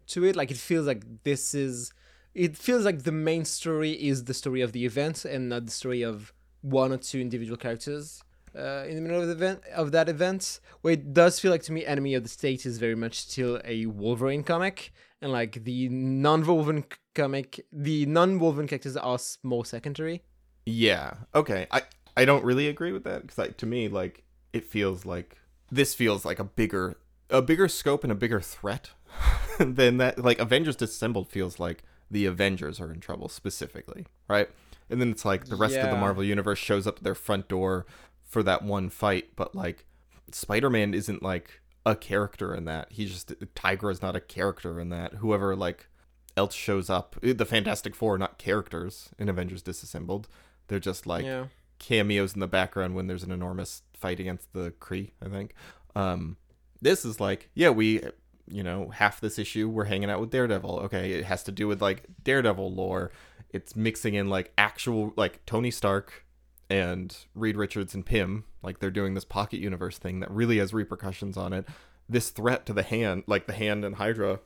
[0.07, 1.91] to it like it feels like this is
[2.35, 5.71] it feels like the main story is the story of the event and not the
[5.71, 8.21] story of one or two individual characters
[8.57, 11.63] uh, in the middle of the event of that event where it does feel like
[11.63, 14.91] to me enemy of the state is very much still a wolverine comic
[15.21, 16.85] and like the non-wolverine
[17.15, 20.21] comic the non-wolverine characters are more secondary
[20.65, 21.15] Yeah.
[21.35, 21.67] Okay.
[21.71, 21.83] I
[22.15, 25.37] I don't really agree with that because like to me like it feels like
[25.71, 26.95] this feels like a bigger
[27.29, 28.91] a bigger scope and a bigger threat
[29.59, 30.19] than that.
[30.19, 34.49] Like Avengers Disassembled feels like the Avengers are in trouble specifically, right?
[34.89, 37.47] And then it's like the rest of the Marvel universe shows up at their front
[37.47, 37.85] door
[38.33, 39.85] for that one fight, but like
[40.31, 42.87] Spider-Man isn't like a character in that.
[42.91, 45.15] He's just Tiger is not a character in that.
[45.15, 45.87] Whoever like
[46.35, 50.27] else shows up, the Fantastic Four are not characters in Avengers Disassembled.
[50.67, 51.45] They're just like yeah
[51.83, 55.53] cameos in the background when there's an enormous fight against the Kree, I think.
[55.95, 56.37] Um,
[56.81, 58.01] this is like, yeah, we,
[58.47, 60.79] you know, half this issue we're hanging out with Daredevil.
[60.85, 63.11] Okay, it has to do with like Daredevil lore.
[63.49, 66.25] It's mixing in like actual like Tony Stark
[66.73, 70.73] and Reed Richards and Pym, like they're doing this pocket universe thing that really has
[70.73, 71.67] repercussions on it.
[72.09, 74.39] This threat to the hand, like the hand and Hydra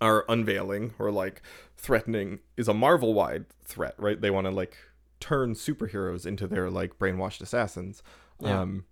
[0.00, 1.42] are unveiling or like
[1.76, 4.20] threatening is a Marvel wide threat, right?
[4.20, 4.76] They want to like
[5.18, 8.04] turn superheroes into their like brainwashed assassins.
[8.38, 8.60] Yeah.
[8.60, 8.84] Um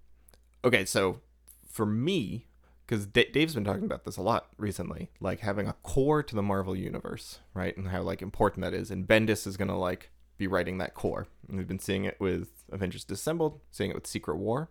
[0.64, 1.20] okay, so
[1.68, 2.48] for me
[2.88, 6.34] cuz D- Dave's been talking about this a lot recently, like having a core to
[6.34, 7.76] the Marvel universe, right?
[7.76, 10.10] And how like important that is and Bendis is going to like
[10.42, 11.26] be writing that core.
[11.48, 14.70] And we've been seeing it with Avengers Disassembled, seeing it with Secret War.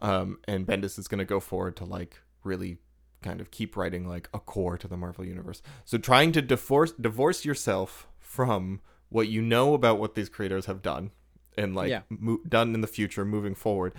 [0.00, 2.78] Um and Bendis is going to go forward to like really
[3.22, 5.60] kind of keep writing like a core to the Marvel universe.
[5.84, 10.82] So trying to divorce divorce yourself from what you know about what these creators have
[10.82, 11.10] done
[11.56, 12.02] and like Yeah.
[12.08, 13.92] mo- done in the future moving forward.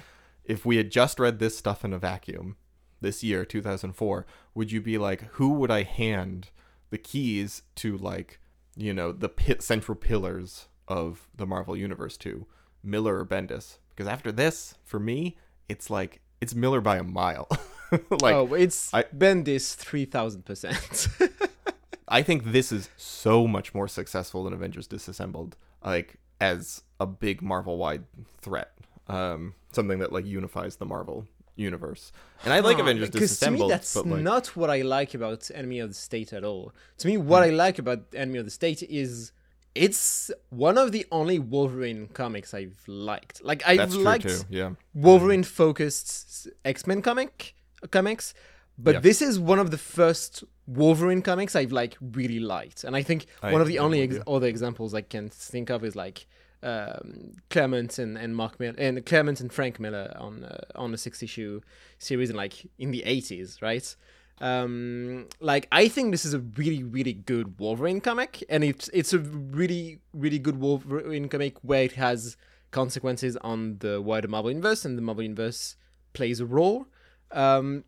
[0.45, 2.55] If we had just read this stuff in a vacuum
[3.01, 4.25] this year 2004,
[4.55, 6.49] would you be like who would I hand
[6.91, 8.39] the keys to like,
[8.77, 12.45] you know, the pit central pillars of the Marvel universe to?
[12.83, 13.77] Millar or Bendis?
[13.89, 15.37] Because after this, for me,
[15.69, 17.47] it's like it's Millar by a mile.
[17.91, 21.31] like oh it's I- bendis 3000%
[22.07, 27.41] I think this is so much more successful than Avengers Disassembled, like as a big
[27.41, 28.03] Marvel wide
[28.41, 28.71] threat.
[29.07, 32.11] Um, something that like unifies the Marvel universe.
[32.45, 35.49] And I like Huh, Avengers because to me that's like not what I like about
[35.53, 36.73] Enemy of the State at all.
[36.99, 37.49] To me, what Hmm.
[37.51, 39.31] I like about Enemy of the State is
[39.75, 43.43] it's one of the only Wolverine comics I've liked.
[43.43, 44.39] Like I've that's true liked too.
[44.49, 44.71] Yeah.
[44.93, 47.55] Wolverine focused X Men comic
[47.91, 48.33] comics,
[48.77, 48.99] But Yeah.
[49.01, 53.25] this is one of the first Wolverine comics I've like really liked, and I think
[53.43, 54.23] I one of the only ex- you.
[54.27, 56.27] other examples I can think of is like
[56.61, 60.97] um, Claremont and, and Mark Millar and Claremont and Frank Miller on uh, on a
[60.97, 61.61] six issue
[61.99, 63.95] series in like in the eighties, right?
[64.41, 69.13] Um, like I think this is a really really good Wolverine comic, and it's it's
[69.13, 72.37] a really really good Wolverine comic where it has
[72.71, 75.75] consequences on the wider Marvel universe, and the Marvel universe
[76.13, 76.87] plays a role.
[77.31, 77.83] Um,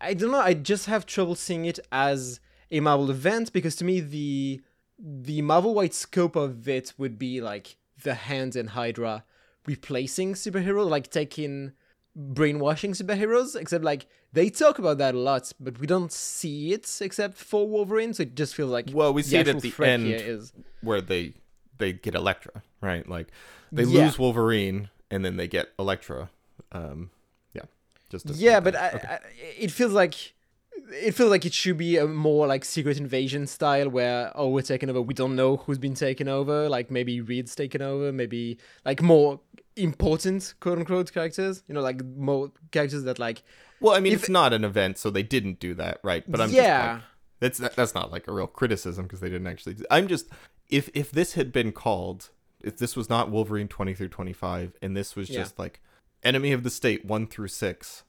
[0.00, 0.40] I- don't know.
[0.40, 4.60] I just have trouble seeing it as a Marvel event because to me the
[4.98, 9.24] the Marvel wide scope of it would be like the Hand and Hydra
[9.66, 11.72] replacing superhero, like taking
[12.16, 13.56] brainwashing superheroes.
[13.56, 17.66] Except like they talk about that a lot, but we don't see it except for
[17.66, 18.14] Wolverine.
[18.14, 20.52] So it just feels like Well, we see it at the end is
[20.82, 21.34] where they
[21.78, 23.08] they get Elektra, right?
[23.08, 23.28] Like
[23.72, 24.04] they Yeah.
[24.04, 26.30] lose Wolverine and then they get Elektra.
[26.72, 27.10] Um,
[27.52, 27.62] yeah,
[28.10, 28.76] just yeah, but.
[28.76, 29.08] I, Okay.
[29.08, 29.18] I,
[29.58, 30.34] it feels like
[30.92, 34.62] it feels like it should be a more like secret invasion style where oh we're
[34.62, 38.58] taking over we don't know who's been taken over like maybe Reed's taken over maybe
[38.84, 39.40] like more
[39.76, 43.42] important quote unquote characters you know like more characters that like
[43.82, 46.22] well, I mean, if- it's not an event, so they didn't do that, right?
[46.30, 47.02] But I'm yeah like,
[47.38, 49.76] that's that, that's not like a real criticism because they didn't actually.
[49.90, 50.26] I'm just
[50.68, 52.28] if if this had been called
[52.62, 55.38] if this was not Wolverine 20 through 25 and this was Yeah.
[55.40, 55.80] just like
[56.22, 58.02] Enemy of the State 1 through 6,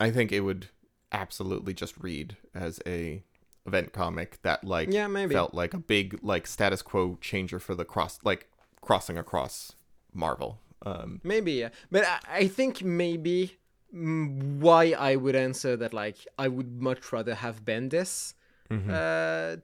[0.00, 0.70] I think it would
[1.12, 3.22] absolutely just read as a
[3.64, 7.76] event comic that like yeah maybe felt like a big like status quo changer for
[7.76, 8.48] the cross like
[8.82, 9.72] crossing across
[10.12, 10.58] Marvel.
[10.84, 11.70] Um Maybe, yeah.
[11.90, 13.56] But I, I think maybe
[13.94, 18.34] mm, why I would answer that, like, I would much rather have Bendis
[18.70, 18.90] mhm.
[18.90, 19.60] uh,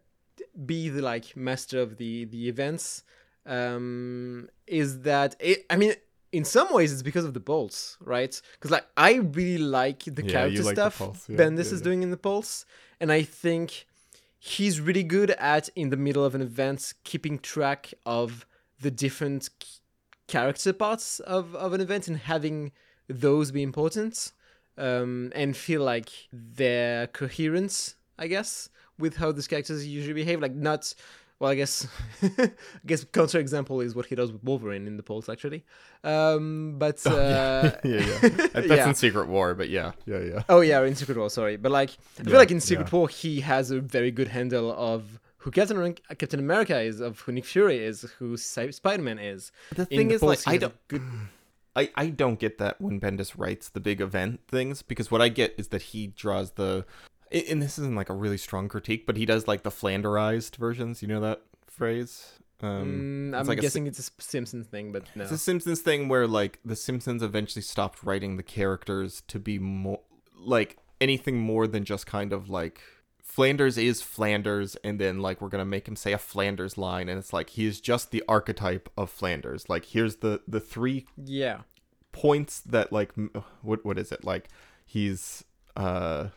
[0.64, 3.04] be the, like, master of the, the events,
[3.44, 5.94] um, is that, it, I mean,
[6.32, 8.40] in some ways it's because of the Pulse, right?
[8.52, 11.74] Because, like, I really like the Yeah, character like the stuff Pulse, yeah, Bendis yeah,
[11.74, 12.64] is doing in the Pulse.
[13.00, 13.86] And I think
[14.38, 18.46] he's really good at, in the middle of an event, keeping track of
[18.80, 19.80] the different c-
[20.26, 22.72] character parts of, of an event and having
[23.08, 24.32] those be important
[24.76, 28.68] um, and feel like their coherence, I guess,
[28.98, 30.40] with how these characters usually behave.
[30.40, 30.94] Like, not.
[31.40, 31.86] Well, I guess,
[32.22, 32.50] I
[32.84, 35.64] guess counter example is what he does with Wolverine in the Pulse, actually.
[36.02, 38.18] Um, but uh, yeah, yeah.
[38.52, 38.88] That's yeah.
[38.88, 40.42] in Secret War, but yeah, yeah, yeah.
[40.48, 42.98] Oh yeah, in Secret War, sorry, but like I feel like in Secret yeah.
[42.98, 47.20] War he has a very good handle of who Captain Amer- Captain America is, of
[47.20, 49.52] who Nick Fury is, who Spider Man is.
[49.74, 51.02] The thing the is, like, I don't, good.
[51.76, 55.28] I, I don't get that when Bendis writes the big event things because what I
[55.28, 59.06] get is that he draws the, a- and this isn't like a really strong critique,
[59.06, 61.02] but he does like the Flanderized versions.
[61.02, 62.32] You know that phrase?
[62.60, 65.22] Um, Mm, I'm like a guessing it's a Simpsons thing, but no.
[65.24, 69.58] It's a Simpsons thing where like the Simpsons eventually stopped writing the characters to be
[69.58, 70.00] more
[70.36, 72.80] like anything more than just kind of like
[73.22, 77.18] Flanders is Flanders and then like we're gonna make him say a Flanders line and
[77.18, 79.68] it's like he is just the archetype of Flanders.
[79.68, 81.60] Like here's the the three Yeah,
[82.10, 83.12] points that like
[83.62, 84.48] what what is it like
[84.84, 85.44] he's
[85.76, 86.28] uh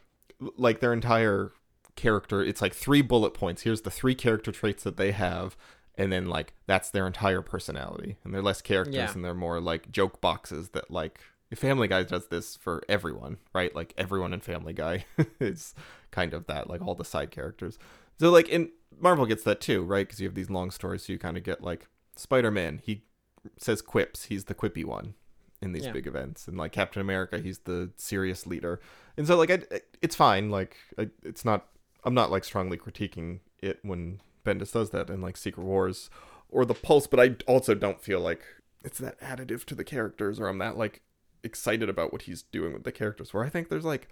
[0.57, 1.51] like their entire
[1.95, 3.63] character it's like three bullet points.
[3.63, 5.55] Here's the three character traits that they have
[5.95, 8.17] and then like that's their entire personality.
[8.23, 9.11] And they're less characters Yeah.
[9.11, 11.19] and they're more like joke boxes that like
[11.55, 13.75] family guy does this for everyone right?
[13.75, 15.05] Like everyone in family guy
[15.39, 15.75] is
[16.11, 17.77] kind of that like all the side characters.
[18.19, 20.07] So like in marvel gets that too right?
[20.07, 23.03] Because you have these long stories so you kind of get like spider-man he
[23.57, 25.15] says quips he's the quippy one
[25.61, 25.91] in these Yeah.
[25.91, 26.47] big events.
[26.47, 28.79] And like captain america he's the serious leader.
[29.17, 30.49] And so like I, it's fine.
[30.49, 31.67] Like I, it's not
[32.03, 36.09] i'm not like strongly critiquing it when bendis does that in like secret wars
[36.49, 38.41] or the pulse but i also don't feel like
[38.83, 41.01] it's that additive to the characters or i'm that like
[41.43, 43.33] excited about what he's doing with the characters.
[43.33, 44.07] Where i think there's like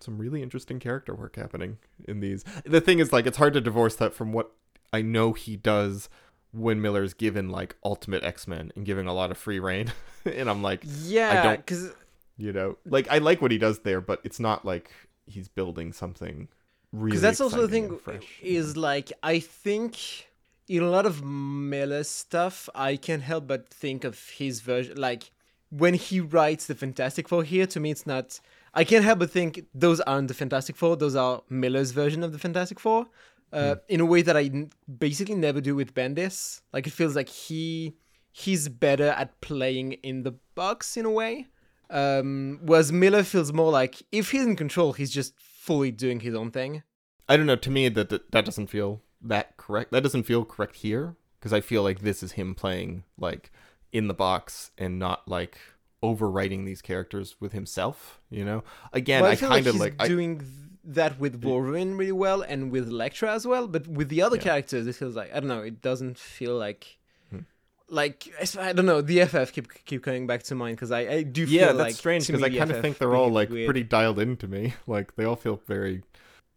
[0.00, 1.78] some really interesting character work happening
[2.08, 2.44] in these.
[2.64, 4.50] The thing is like it's hard to divorce that from what
[4.92, 6.08] i know he does
[6.54, 9.92] when millar's given like ultimate x-men and giving a lot of free reign
[10.24, 11.92] and i'm like yeah, don't- because
[12.36, 14.90] you know like i like what he does there but it's not like
[15.26, 16.48] he's building something
[16.94, 18.38] really because that's also the thing fresh.
[18.42, 18.80] is mm-hmm.
[18.80, 20.28] like I think
[20.68, 24.96] in a lot of Millar stuff, I can't help but think of his version.
[24.96, 25.30] Like
[25.70, 28.40] when he writes the Fantastic Four here, to me, it's not.
[28.76, 32.32] I can't help but think those aren't the Fantastic Four; those are Millar's version of
[32.32, 33.06] the Fantastic Four.
[33.54, 36.60] Uh, In a way that I n- basically never do with Bendis.
[36.72, 37.96] Like it feels like he
[38.32, 41.46] he's better at playing in the box in a way.
[41.90, 46.34] Um, whereas Millar feels more like if he's in control, he's just fully doing his
[46.34, 46.82] own thing.
[47.28, 50.44] i don't know to me that that, that doesn't feel that correct that doesn't feel
[50.44, 53.50] correct here because i feel like this is him playing like
[53.92, 55.56] in the box and not like
[56.02, 59.96] overwriting these characters with himself you know again Well, i, feel kind of he's like
[60.06, 60.40] doing.
[60.40, 60.50] th-
[60.86, 64.42] that with Wolverine really well and with Elektra as well, but with the other Yeah.
[64.42, 65.62] characters, it feels like I don't know.
[65.62, 66.98] It doesn't feel like.
[67.30, 67.40] Hmm.
[67.88, 68.28] Like
[68.58, 71.46] I don't know, the FF keep keep coming back to mind because I, I do
[71.46, 73.66] feel Yeah, that's like strange because I kind of think they're all like weird.
[73.66, 74.74] pretty dialed into me.
[74.86, 76.02] Like they all feel very.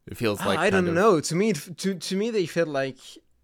[0.08, 1.20] It feels Ah, like I don't of- know.
[1.20, 2.98] To me, it, to to me, they felt like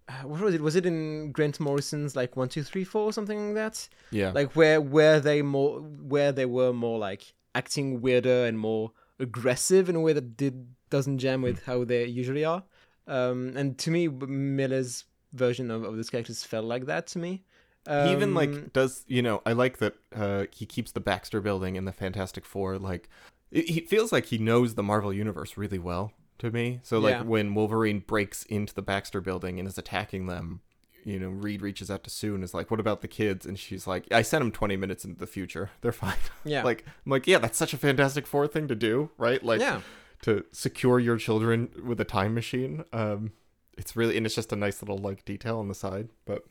[0.08, 0.60] uh, what was it?
[0.62, 3.88] Was it in Grant Morrison's like one, two, three, four, or something like that?
[4.10, 8.92] Yeah, Like where where they more where they were more like acting weirder and more
[9.18, 11.70] aggressive in a way that did doesn't jam with Hmm.
[11.70, 12.62] how they usually are.
[13.06, 17.44] Um, and to me, Millar's version of, of those characters felt like that to me.
[17.86, 21.42] Um, he even like does you know i like that uh he keeps the baxter
[21.42, 23.10] building and the fantastic four like
[23.50, 27.10] it, he feels like he knows the marvel universe really well to me so like
[27.16, 27.22] Yeah.
[27.24, 30.62] when wolverine breaks into the baxter building and is attacking them
[31.04, 33.58] you know reed reaches out to sue and is like what about the kids and
[33.58, 37.10] she's like i sent them 20 minutes into the future they're fine yeah, like i'm
[37.10, 39.80] like yeah that's such a fantastic four thing to do right like yeah,
[40.24, 42.82] to secure your children with a time machine.
[42.94, 43.32] Um,
[43.76, 46.08] it's really and it's just a nice little like detail on the side.
[46.24, 46.44] But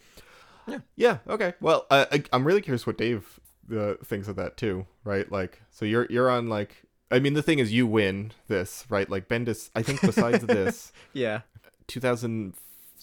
[0.67, 0.79] Yeah.
[0.95, 1.55] yeah, okay.
[1.59, 3.39] Well, uh, I, I'm really curious what Dave
[3.75, 5.29] uh, thinks of that too, right?
[5.31, 6.83] Like, so you're you're on like.
[7.09, 9.09] I mean, the thing is, you win this, right?
[9.09, 9.71] Like Bendis.
[9.75, 11.41] I think besides this, yeah,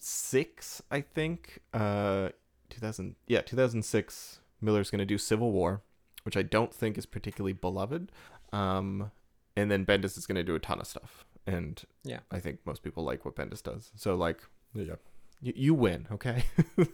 [0.05, 2.31] 2006, I think, uh,
[2.71, 4.41] 2000, yeah, 2006.
[4.63, 5.83] Millar's gonna do Civil War,
[6.25, 8.13] which I don't think is particularly beloved.
[8.53, 9.11] Um,
[9.57, 12.21] and then Bendis is gonna do a ton of stuff, and Yeah.
[12.31, 13.91] I think most people like what Bendis does.
[13.97, 14.41] So like,
[14.75, 14.97] yeah,
[15.41, 16.45] you, you win, okay?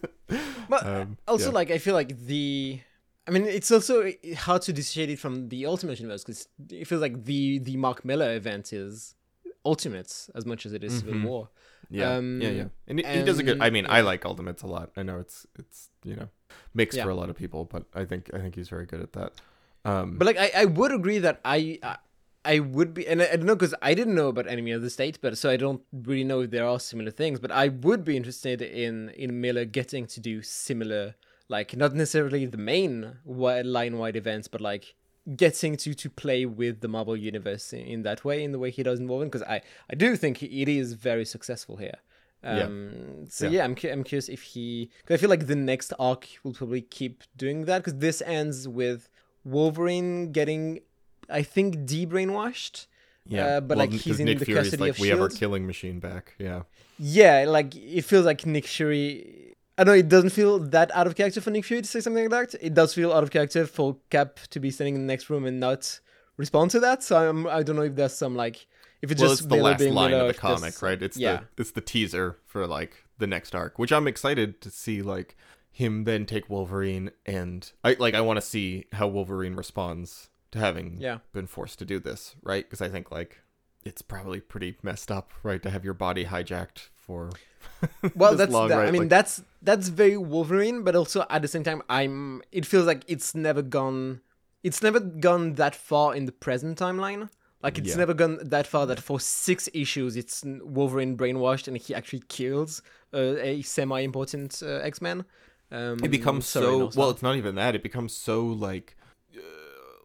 [0.69, 1.53] But Um, also, yeah.
[1.55, 2.81] like, I feel like the.
[3.29, 7.01] I mean, it's also hard to dissociate it from the Ultimate Universe because it feels
[7.01, 9.15] like the the Mark Millar event is
[9.65, 11.25] Ultimates as much as it is Civil Mhm.
[11.25, 11.51] War.
[11.91, 12.65] Yeah, um, yeah, yeah.
[12.89, 13.61] And, he- he does a good.
[13.61, 14.91] I and- mean, I like Ultimates a lot.
[14.97, 16.29] I know it's it's you know
[16.75, 17.05] mixed Yeah.
[17.05, 19.33] for a lot of people, but I think I think he's very good at that.
[19.85, 21.79] Um, But like, I, I would agree that I.
[21.83, 21.97] I
[22.49, 24.81] I would be, and I, I don't know because I didn't know about Enemy of
[24.81, 27.41] the State, but so I don't really know if there are similar things.
[27.41, 31.17] But I would be interested in in Millar getting to do similar,
[31.49, 34.95] like not necessarily the main line wide events, but like
[35.35, 38.71] getting to to play with the Marvel universe in, in that way, in the way
[38.71, 39.31] he does in Wolverine.
[39.31, 39.61] Because I
[39.91, 41.99] I do think it is very successful here.
[42.45, 42.65] Yeah.
[42.65, 43.53] Um, So Yeah.
[43.59, 44.91] yeah, I'm cu- I'm curious if he.
[45.05, 48.69] Cause I feel like the next arc will probably keep doing that because this ends
[48.69, 49.09] with
[49.45, 50.81] Wolverine getting,
[51.31, 52.87] I think, de-brainwashed.
[53.29, 55.29] yeah, uh, but, like, he's in Nick the Fury's custody like of we have our
[55.29, 56.35] killing machine back.
[56.39, 56.63] Yeah,
[56.99, 59.56] Yeah, like it feels like Nick Fury.
[59.79, 62.29] I know it doesn't feel that out of character for Nick Fury to say something
[62.31, 62.59] like that.
[62.63, 65.45] It does feel out of character for Cap to be standing in the next room
[65.45, 66.01] and not
[66.37, 67.03] respond to that.
[67.03, 68.67] So I'm, I don't know if there's some like
[69.03, 71.01] if it's well, just it's the last being line of the comic, right?
[71.03, 71.41] It's yeah.
[71.57, 75.03] the it's the teaser for like the next arc, which I'm excited to see.
[75.03, 75.37] Like
[75.71, 80.59] him then take Wolverine, and I like I want to see how Wolverine responds to
[80.59, 81.19] having Yeah.
[81.33, 82.65] been forced to do this, right?
[82.65, 83.41] Because I think like
[83.85, 87.31] it's probably pretty messed up, right, to have your body hijacked for
[88.15, 88.89] well this that's long, that, right?
[88.89, 92.65] i mean Like- that's that's very wolverine but also at the same time i'm it
[92.65, 94.21] feels like it's never gone
[94.63, 97.29] it's never gone that far in the present timeline
[97.63, 97.97] like it's Yeah.
[97.97, 100.43] never gone that far that for six issues it's
[100.79, 105.25] wolverine brainwashed and he actually kills uh, a semi-important uh, x-men
[105.73, 108.97] um, it becomes sorry, so no, well it's not even that it becomes so like
[109.37, 109.41] uh,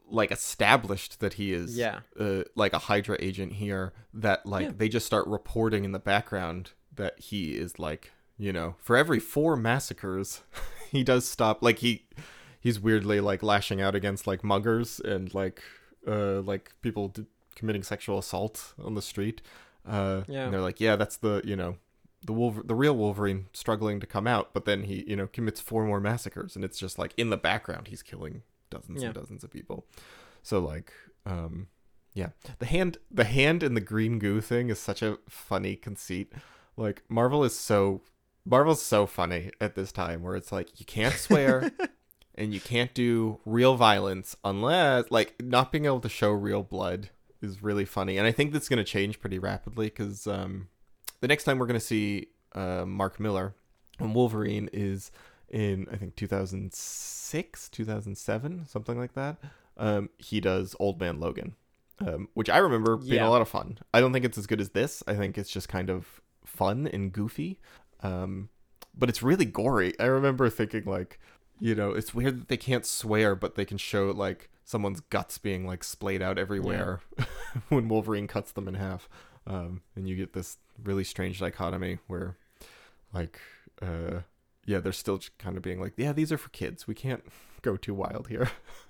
[0.09, 1.99] like established that he is Yeah.
[2.19, 4.71] uh, like a hydra agent here that like Yeah.
[4.77, 8.11] they just start reporting in the background that he is like
[8.41, 10.41] you know for every four massacres
[10.91, 12.05] he does stop like he
[12.59, 15.61] he's weirdly like lashing out against like muggers and like
[16.07, 17.25] uh like people d-
[17.55, 19.41] committing sexual assault on the street
[19.87, 20.45] uh Yeah.
[20.45, 21.77] and they're like yeah that's the you know
[22.25, 25.59] the Wolver- the real Wolverine struggling to come out, but then he, you know, commits
[25.59, 29.07] four more massacres, and it's just like in the background he's killing dozens Yeah.
[29.07, 29.87] and dozens of people.
[30.43, 30.93] So like,
[31.25, 31.65] um,
[32.13, 32.29] yeah,
[32.59, 36.31] the hand, the hand in the green goo thing is such a funny conceit.
[36.77, 38.01] Like Marvel is so,
[38.45, 41.71] Marvel's so funny at this time, where it's like you can't swear.
[42.33, 47.09] And you can't do real violence unless, like, not being able to show real blood
[47.41, 48.17] is really funny.
[48.17, 50.69] And I think that's going to change pretty rapidly because um,
[51.19, 53.53] the next time we're going to see uh, Mark Millar
[53.99, 55.11] and Wolverine is
[55.49, 59.37] in I think 2006, 2007, something like that.
[59.77, 61.55] Um, he does Old Man Logan,
[61.99, 63.27] um, which I remember being Yeah.
[63.27, 63.77] a lot of fun.
[63.93, 65.03] I don't think it's as good as this.
[65.05, 67.59] I think it's just kind of fun and goofy,
[68.03, 68.49] um,
[68.97, 69.93] but it's really gory.
[69.99, 71.19] I remember thinking like,
[71.59, 75.37] you know, it's weird that they can't swear, but they can show like someone's guts
[75.37, 77.01] being like splayed out everywhere
[77.69, 79.07] when Wolverine cuts them in half.
[79.47, 82.37] Um, and you get this really strange dichotomy where,
[83.13, 83.39] like,
[83.81, 84.21] uh,
[84.65, 86.87] yeah, they're still kind of being like, yeah, these are for kids.
[86.87, 87.23] We can't
[87.61, 88.49] go too wild here.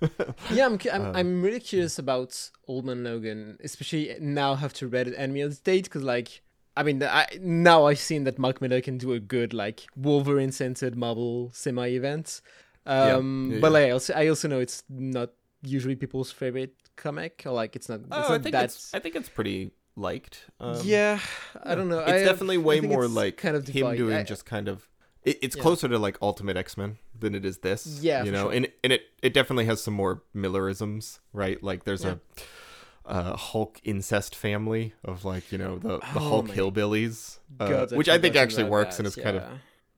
[0.50, 5.18] yeah, I'm, I'm, Um, I'm really curious about Old Man Logan, especially now after Reddit
[5.18, 6.42] Enemy of the State, because like,
[6.76, 10.52] I mean, I, now I've seen that Mark Millar can do a good like Wolverine
[10.52, 12.40] centered Marvel semi event.
[12.86, 13.72] Um, Yeah, but yeah.
[13.72, 15.30] like, I also I also know it's not
[15.62, 18.00] usually people's favorite comic, or like it's not.
[18.00, 18.64] It's Oh, not I think that.
[18.64, 20.46] it's I think it's pretty liked.
[20.60, 21.20] Um, yeah,
[21.62, 22.00] I don't know.
[22.00, 24.88] It's I definitely I way more like kind of him doing I- just kind of.
[25.24, 25.62] It, it's Yeah.
[25.62, 28.00] closer to like Ultimate X Men than it is this.
[28.02, 28.52] Yeah, you know, sure.
[28.54, 31.62] and and it it definitely has some more Millarisms, right?
[31.62, 32.14] Like there's Yeah.
[32.14, 32.16] a
[33.06, 37.92] uh, Hulk incest family of like you know the the Oh Hulk hillbillies, uh, God,
[37.92, 39.44] which I think actually works that, and it's kind of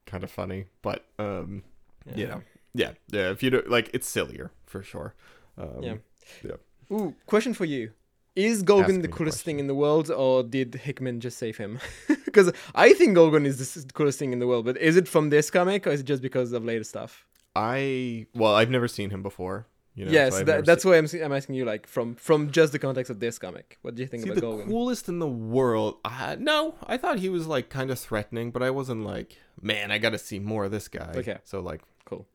[0.06, 1.62] kind of funny, but um
[2.06, 2.16] Yeah.
[2.16, 2.42] you know
[2.74, 5.14] yeah yeah if you do like it's sillier for sure.
[5.56, 5.96] Um, Yeah.
[6.42, 6.56] yeah.
[6.96, 7.92] Ooh, question for you.
[8.36, 11.78] Is Ask the coolest thing in the world, or did Hickman just save him?
[12.24, 15.30] Because I think Gorgon is the coolest thing in the world, but is it from
[15.30, 17.24] this comic, or is it just because of later stuff?
[17.54, 19.68] I well I've never seen him before.
[19.96, 22.72] You know, yes, so that, that's why I'm, I'm asking you, like, from from just
[22.72, 23.78] the context of this comic.
[23.82, 24.66] What do you think See, about the Gorgon?
[24.68, 25.98] coolest in the world.
[26.04, 29.92] Uh, no, I thought he was like kind of threatening, but I wasn't like, man,
[29.92, 31.12] I got to see more of this guy.
[31.14, 31.38] Okay.
[31.44, 32.26] So like, Cool.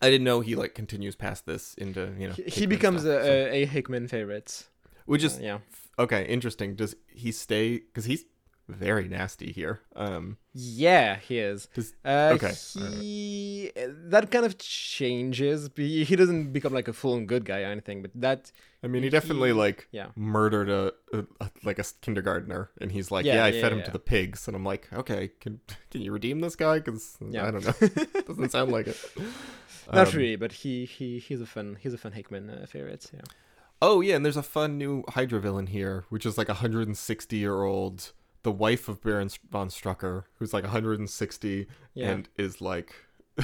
[0.00, 2.34] I didn't know he like continues past this into you know.
[2.34, 4.64] He, he becomes stuff, a, so- a, a Hickman favorite.
[5.04, 5.58] which is Uh, yeah.
[5.98, 6.24] okay.
[6.26, 6.76] Interesting.
[6.76, 7.76] Does he stay?
[7.78, 8.24] Because he's
[8.68, 9.80] very nasty here.
[9.96, 10.36] Um.
[10.54, 11.68] Yeah, he is.
[11.74, 12.52] Does, Uh, Okay,
[13.00, 15.70] He that kind of changes.
[15.76, 18.52] He, he doesn't become like a full and good guy or anything, but that
[18.82, 20.08] I mean, he definitely He- like yeah.
[20.16, 23.72] murdered a, a, a like a kindergartner, and he's like, Yeah, yeah, I yeah, fed
[23.72, 25.60] him to the pigs, and I'm like, okay, can
[25.90, 26.78] can you redeem this guy?
[26.80, 27.46] Because Yeah.
[27.46, 27.88] I don't know,
[28.26, 28.96] doesn't sound like it.
[29.92, 33.10] not Um, really, but he he he's a fun he's a fun Hickman uh, favorite.
[33.12, 33.20] Yeah.
[33.80, 37.36] Oh yeah, and there's a fun new Hydra villain here, which is like a 160
[37.36, 42.10] year old, the wife of Baron von Strucker, who's like 160 Yeah.
[42.10, 42.94] and is like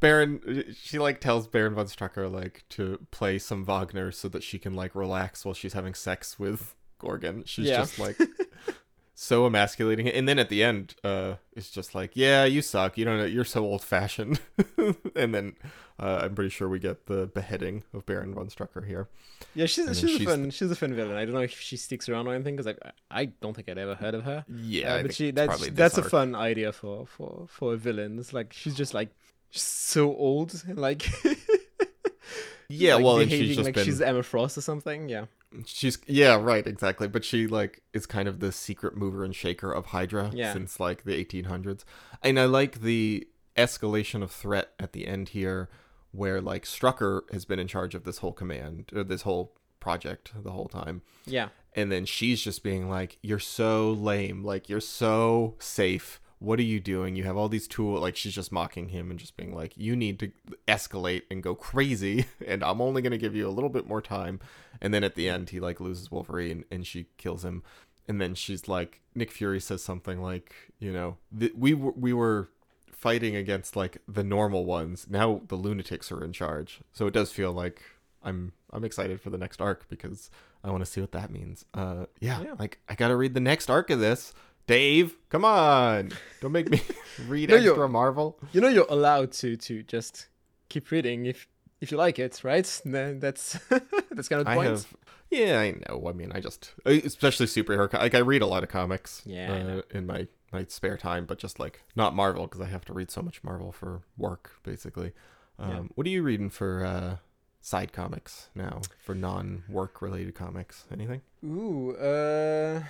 [0.00, 0.74] Baron.
[0.80, 4.74] She like tells Baron von Strucker like to play some Wagner so that she can
[4.74, 7.44] like relax while she's having sex with Gorgon.
[7.46, 7.78] She's Yeah.
[7.78, 8.18] just like
[9.20, 12.96] so emasculating, and then at the end, uh, it's just like, yeah, you suck.
[12.96, 13.24] You don't know.
[13.24, 14.40] You're so old fashioned,
[15.16, 15.56] and then.
[16.00, 19.08] Uh, I'm pretty sure we get the beheading of Baron von Strucker here.
[19.56, 21.16] Yeah, she's then she's a she's fun she's a fun villain.
[21.16, 23.78] I don't know if she sticks around or anything because I I don't think I'd
[23.78, 24.44] ever heard of her.
[24.48, 28.16] Yeah, Uh, but she that's that's a fun idea for for for a villain.
[28.16, 29.08] It's like she's just like
[29.50, 31.02] she's so old, and like
[32.68, 35.08] Yeah, like, well, behaving she's just like been she's Emma Frost or something.
[35.08, 35.24] Yeah,
[35.66, 37.08] she's yeah, right, exactly.
[37.08, 40.52] But she like is kind of the secret mover and shaker of Hydra Yeah.
[40.52, 41.84] since like the 1800s,
[42.22, 43.26] and I like the
[43.56, 45.68] escalation of threat at the end here,
[46.12, 50.32] where like Strucker has been in charge of this whole command or this whole project
[50.42, 54.80] the whole time, yeah, and then she's just being like, "You're so lame, like you're
[54.80, 57.16] so safe." What are you doing?
[57.16, 58.00] You have all these tools.
[58.00, 60.30] Like she's just mocking him and just being like, "You need to
[60.66, 64.40] escalate and go crazy, and I'm only gonna give you a little bit more time."
[64.80, 67.62] And then at the end, he like loses Wolverine and she kills him.
[68.06, 72.12] And then she's like, Nick Fury says something like, "You know, th- we were we
[72.12, 72.50] were
[72.92, 75.06] fighting against like the normal ones.
[75.10, 77.82] Now the lunatics are in charge." So it does feel like
[78.22, 80.30] I'm I'm excited for the next arc because
[80.64, 81.64] I want to see what that means.
[81.74, 82.54] Uh, yeah, Yeah.
[82.58, 84.32] like I gotta read the next arc of this.
[84.68, 86.12] Dave, come on!
[86.40, 86.80] Don't make me
[87.26, 88.38] read No, extra Marvel.
[88.52, 90.28] you know you're allowed to to just
[90.68, 91.48] keep reading if
[91.80, 92.80] if you like it, right?
[92.84, 93.52] Then that's
[94.10, 94.68] that's kind of the I point.
[94.68, 94.86] have,
[95.30, 96.06] yeah, I know.
[96.08, 97.92] I mean, I just, especially superhero.
[97.92, 99.22] Like, I read a lot of comics.
[99.26, 102.84] Yeah, uh, in my my spare time, but just like not Marvel because I have
[102.86, 105.12] to read so much Marvel for work, basically.
[105.58, 105.80] Um, Yeah.
[105.94, 107.16] What are you reading for uh,
[107.60, 108.80] side comics now?
[109.04, 110.84] For non-work related comics?
[110.92, 111.20] Anything?
[111.44, 112.82] Ooh, uh,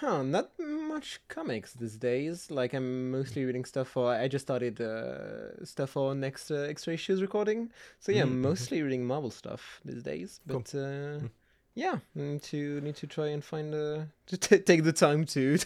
[0.00, 2.50] huh, not much comics these days.
[2.50, 4.12] Like I'm mostly reading stuff for.
[4.12, 7.70] I just started uh, stuff for next uh, extra issues recording.
[8.00, 8.40] So yeah, Mm, mhm.
[8.40, 10.40] mostly reading Marvel stuff these days.
[10.48, 10.58] Cool.
[10.60, 11.30] But uh, Mm.
[11.74, 15.58] yeah, need to need to try and find uh, to t- take the time to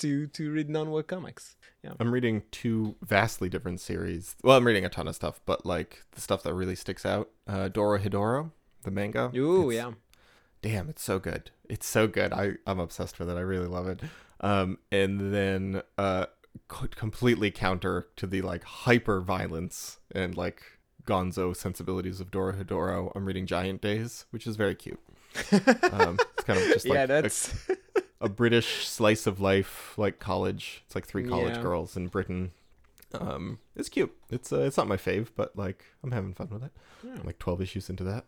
[0.00, 1.56] to to read non-work comics.
[1.84, 1.94] Yeah.
[2.00, 4.36] I'm reading two vastly different series.
[4.44, 7.28] Well, I'm reading a ton of stuff, but like the stuff that really sticks out,
[7.48, 8.52] uh, Dorohedoro,
[8.84, 9.30] the manga.
[9.36, 9.92] Ooh, yeah.
[10.62, 11.50] Damn it's so good.
[11.68, 12.32] It's so good.
[12.32, 13.36] I i'm obsessed with it.
[13.36, 14.00] I really love it.
[14.40, 16.26] Um and then uh
[16.68, 20.62] co- completely counter to the like hyper violence and like
[21.04, 25.00] gonzo sensibilities of dorohedoro i'm reading giant days which is very cute.
[25.50, 27.52] Um it's kind of just like yeah, a- that's
[28.20, 30.82] a, british slice of life like college.
[30.86, 31.62] It's like three college Yeah.
[31.62, 32.52] girls in britain.
[33.12, 34.14] Um it's cute.
[34.30, 36.70] It's uh, it's not my fave but like i'm having fun with it.
[37.02, 37.14] Yeah.
[37.18, 38.26] I'm like 12 issues into that.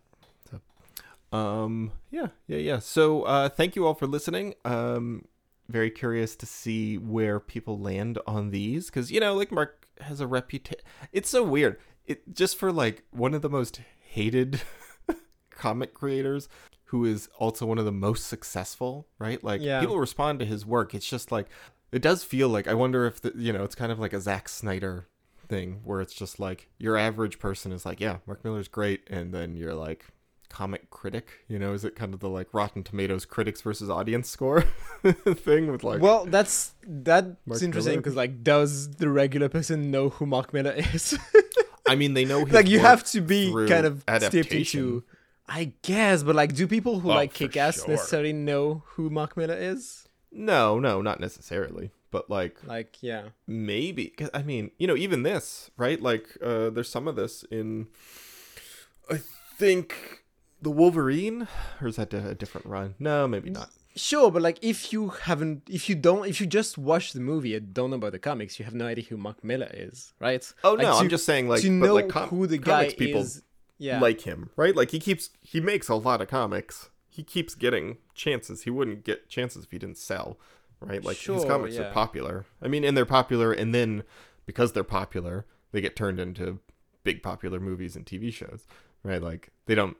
[1.35, 2.79] Um, yeah, yeah, yeah.
[2.79, 4.55] So, uh, thank you all for listening.
[4.63, 5.25] Um,
[5.67, 10.19] very curious to see where people land on these because you know, like Mark has
[10.19, 10.83] a reputation.
[11.11, 11.77] It's so weird.
[12.05, 14.61] It just for like one of the most hated
[15.49, 16.47] comic creators
[16.89, 19.43] who is also one of the most successful, right?
[19.43, 19.79] Like Yeah.
[19.79, 20.93] people respond to his work.
[20.93, 21.47] It's just like
[21.91, 24.21] it does feel like I wonder if the you know, it's kind of like a
[24.21, 25.07] Zack Snyder
[25.47, 29.33] thing where it's just like your average person is like, yeah, Mark Millar's great and
[29.33, 30.05] then you're like
[30.49, 34.29] comic critic, you know, is it kind of the like Rotten Tomatoes critics versus audience
[34.29, 34.61] score
[35.03, 40.09] thing with like well, that's that's Mark interesting because like, does the regular person know
[40.09, 41.17] who Mark Millar is?
[41.87, 45.03] I mean, they know like, you have to be kind of steeped into.
[45.47, 47.89] I guess, but like, do people who Oh, like kick ass sure.
[47.89, 50.07] necessarily know who Mark Millar is?
[50.31, 53.29] No, no, not necessarily, but like Like, yeah.
[53.45, 56.01] maybe cause, I mean, you know, even this, right?
[56.01, 57.87] Like uh there's some of this in
[59.07, 59.19] I
[59.57, 60.23] think
[60.65, 61.47] the Wolverine
[61.79, 62.95] or is that a different run?
[62.97, 63.69] No, maybe not.
[63.95, 67.55] Sure, but like if you haven't, if you don't, if you just watch the movie
[67.55, 70.43] and don't know about the comics, you have no idea who Mark Millar is, right?
[70.63, 72.85] Oh Like, no, I'm just saying like to but know like com- who the guy
[72.85, 73.43] comics people is.
[73.77, 74.75] Yeah, like him, right?
[74.75, 76.89] Like he keeps he makes a lot of comics.
[77.09, 78.63] He keeps getting chances.
[78.63, 80.39] He wouldn't get chances if he didn't sell,
[80.79, 81.03] right?
[81.03, 81.83] Like his comics yeah.
[81.83, 82.45] are popular.
[82.61, 84.03] I mean, and they're popular, and then
[84.45, 86.59] because they're popular, they get turned into
[87.03, 88.65] big popular movies and TV shows,
[89.03, 89.21] right?
[89.21, 89.95] Like they don't.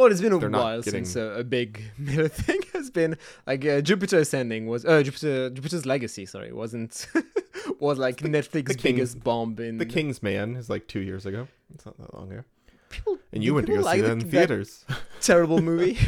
[0.00, 3.66] Well, it's been a while since getting- a, a big Millar thing has been like
[3.66, 6.24] uh, Jupiter Ascending was uh, Jupiter Jupiter's Legacy.
[6.24, 7.06] Sorry, wasn't
[7.80, 11.48] was like Netflix The biggest bomb in The King's Man is like two years ago.
[11.74, 12.44] It's not that long ago,
[12.88, 14.86] People, and you went to go people see like that in that theaters.
[15.20, 15.98] terrible movie.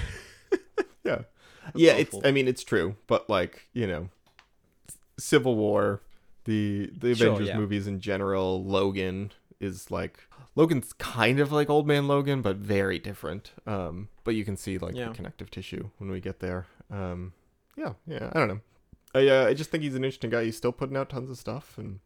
[1.04, 1.22] yeah,
[1.74, 1.92] yeah.
[1.92, 2.16] It's.
[2.24, 4.08] I mean, it's true, but like you know,
[5.18, 6.00] Civil War,
[6.46, 7.58] the the Sure, Avengers yeah.
[7.58, 10.18] movies in general, Logan is like
[10.54, 13.52] Logan's kind of like Old Man Logan, but very different.
[13.66, 15.08] Um, but you can see like Yeah.
[15.08, 16.66] the connective tissue when we get there.
[16.90, 17.32] Um,
[17.76, 18.30] yeah, yeah.
[18.34, 18.60] I don't know.
[19.14, 20.44] I uh, I just think he's an interesting guy.
[20.44, 22.00] He's still putting out tons of stuff and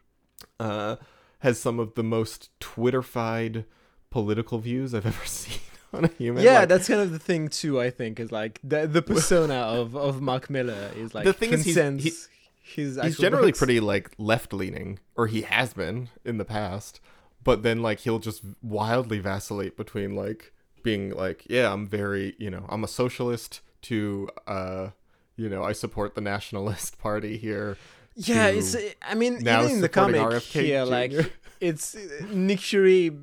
[0.61, 0.97] uh,
[1.41, 3.65] has some of the most Twitterfied
[4.11, 5.61] political views I've ever seen
[5.93, 6.43] on a human.
[6.45, 7.81] yeah, Like, that's kind of the thing too.
[7.81, 11.53] I think is like the the persona of of Mark Millar is like The thing
[11.53, 12.29] is he's-
[12.69, 13.59] he- he's generally books.
[13.59, 17.01] pretty like left leaning or he has been in the past
[17.47, 20.53] but then like he'll just wildly vacillate between like
[20.83, 24.89] being like yeah i'm very you know i'm a socialist to uh
[25.37, 27.79] you know i support the nationalist party here
[28.17, 28.75] Yeah, it's.
[29.03, 30.91] I mean, now even in the comic RFK here, Jr..
[30.91, 31.13] like
[31.61, 31.97] it's
[32.31, 33.11] Nick Fury.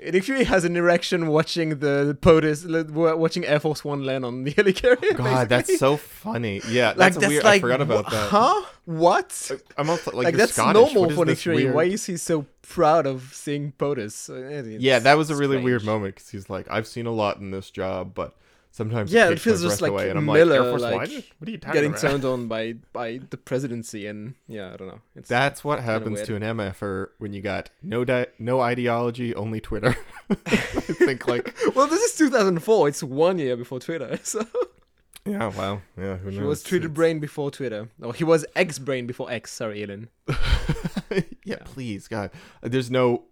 [0.00, 4.52] Nick Fury has an erection watching the POTUS, watching Air Force One land on the
[4.54, 4.96] helicarrier.
[5.02, 5.44] Oh god basically.
[5.48, 8.62] that's so funny yeah like that's, that's weird like i forgot about wh- that Huh?
[8.86, 9.50] What?
[9.76, 10.94] i'm also like, Like, that's Scottish.
[10.94, 11.64] normal for Nick Fury.
[11.64, 14.30] weird- Why is he so proud of seeing POTUS?
[14.30, 17.36] It's yeah that was a really weird moment because he's like i've seen a lot
[17.38, 18.34] in this job but
[18.72, 21.22] sometimes Yeah, it feels just like away, Millar, like air force like, One?
[21.38, 24.76] what are you talking Getting about turned on by by the presidency and yeah, I
[24.76, 25.00] don't know.
[25.14, 29.60] It's, That's what happens to an MFer when you got no di- no ideology, only
[29.60, 29.96] Twitter.
[30.30, 32.88] I think like well, this is 2004.
[32.88, 34.44] It's one year before Twitter, so.
[35.24, 36.16] yeah, wow, yeah.
[36.16, 36.34] Who knows?
[36.40, 37.88] He was Twitter It's- brain before Twitter.
[38.02, 39.52] Oh, he was X brain before X.
[39.52, 40.08] Sorry, Elon.
[40.28, 41.56] yeah, Yeah.
[41.64, 42.30] please, God.
[42.62, 43.24] There's no.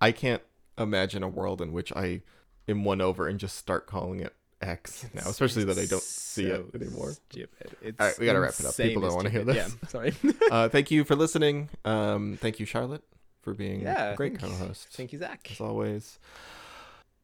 [0.00, 0.42] I can't
[0.76, 2.22] imagine a world in which I
[2.68, 6.46] am won over and just start calling it X now, especially that I don't see
[6.46, 7.12] it anymore.
[7.12, 7.76] Stupid.
[7.80, 8.76] It's All right, we gotta wrap it up.
[8.76, 9.56] People don't wanna hear this.
[9.56, 10.14] Yeah, sorry.
[10.50, 11.68] Uh, thank you for listening.
[11.84, 13.04] Um, thank you, Charlotte,
[13.42, 14.88] for being Yeah, a great co-host.
[14.92, 15.48] Thank you, Zack.
[15.50, 16.18] as always.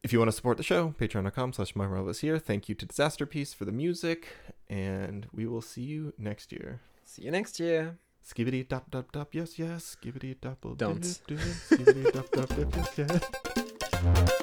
[0.03, 2.37] If you want to support the show, patreon.com slash my marvelous here.
[2.37, 4.27] Thank you to Disasterpeace for the music,
[4.69, 6.79] and we will see you next year.
[7.03, 7.97] See you next year.
[8.23, 9.97] Skibidi dop dop dop, yes, yes.
[9.99, 11.01] Skibidi dop Don't.
[11.01, 12.51] Skibidi dop dop,
[12.97, 13.21] yes,
[13.93, 14.41] yes.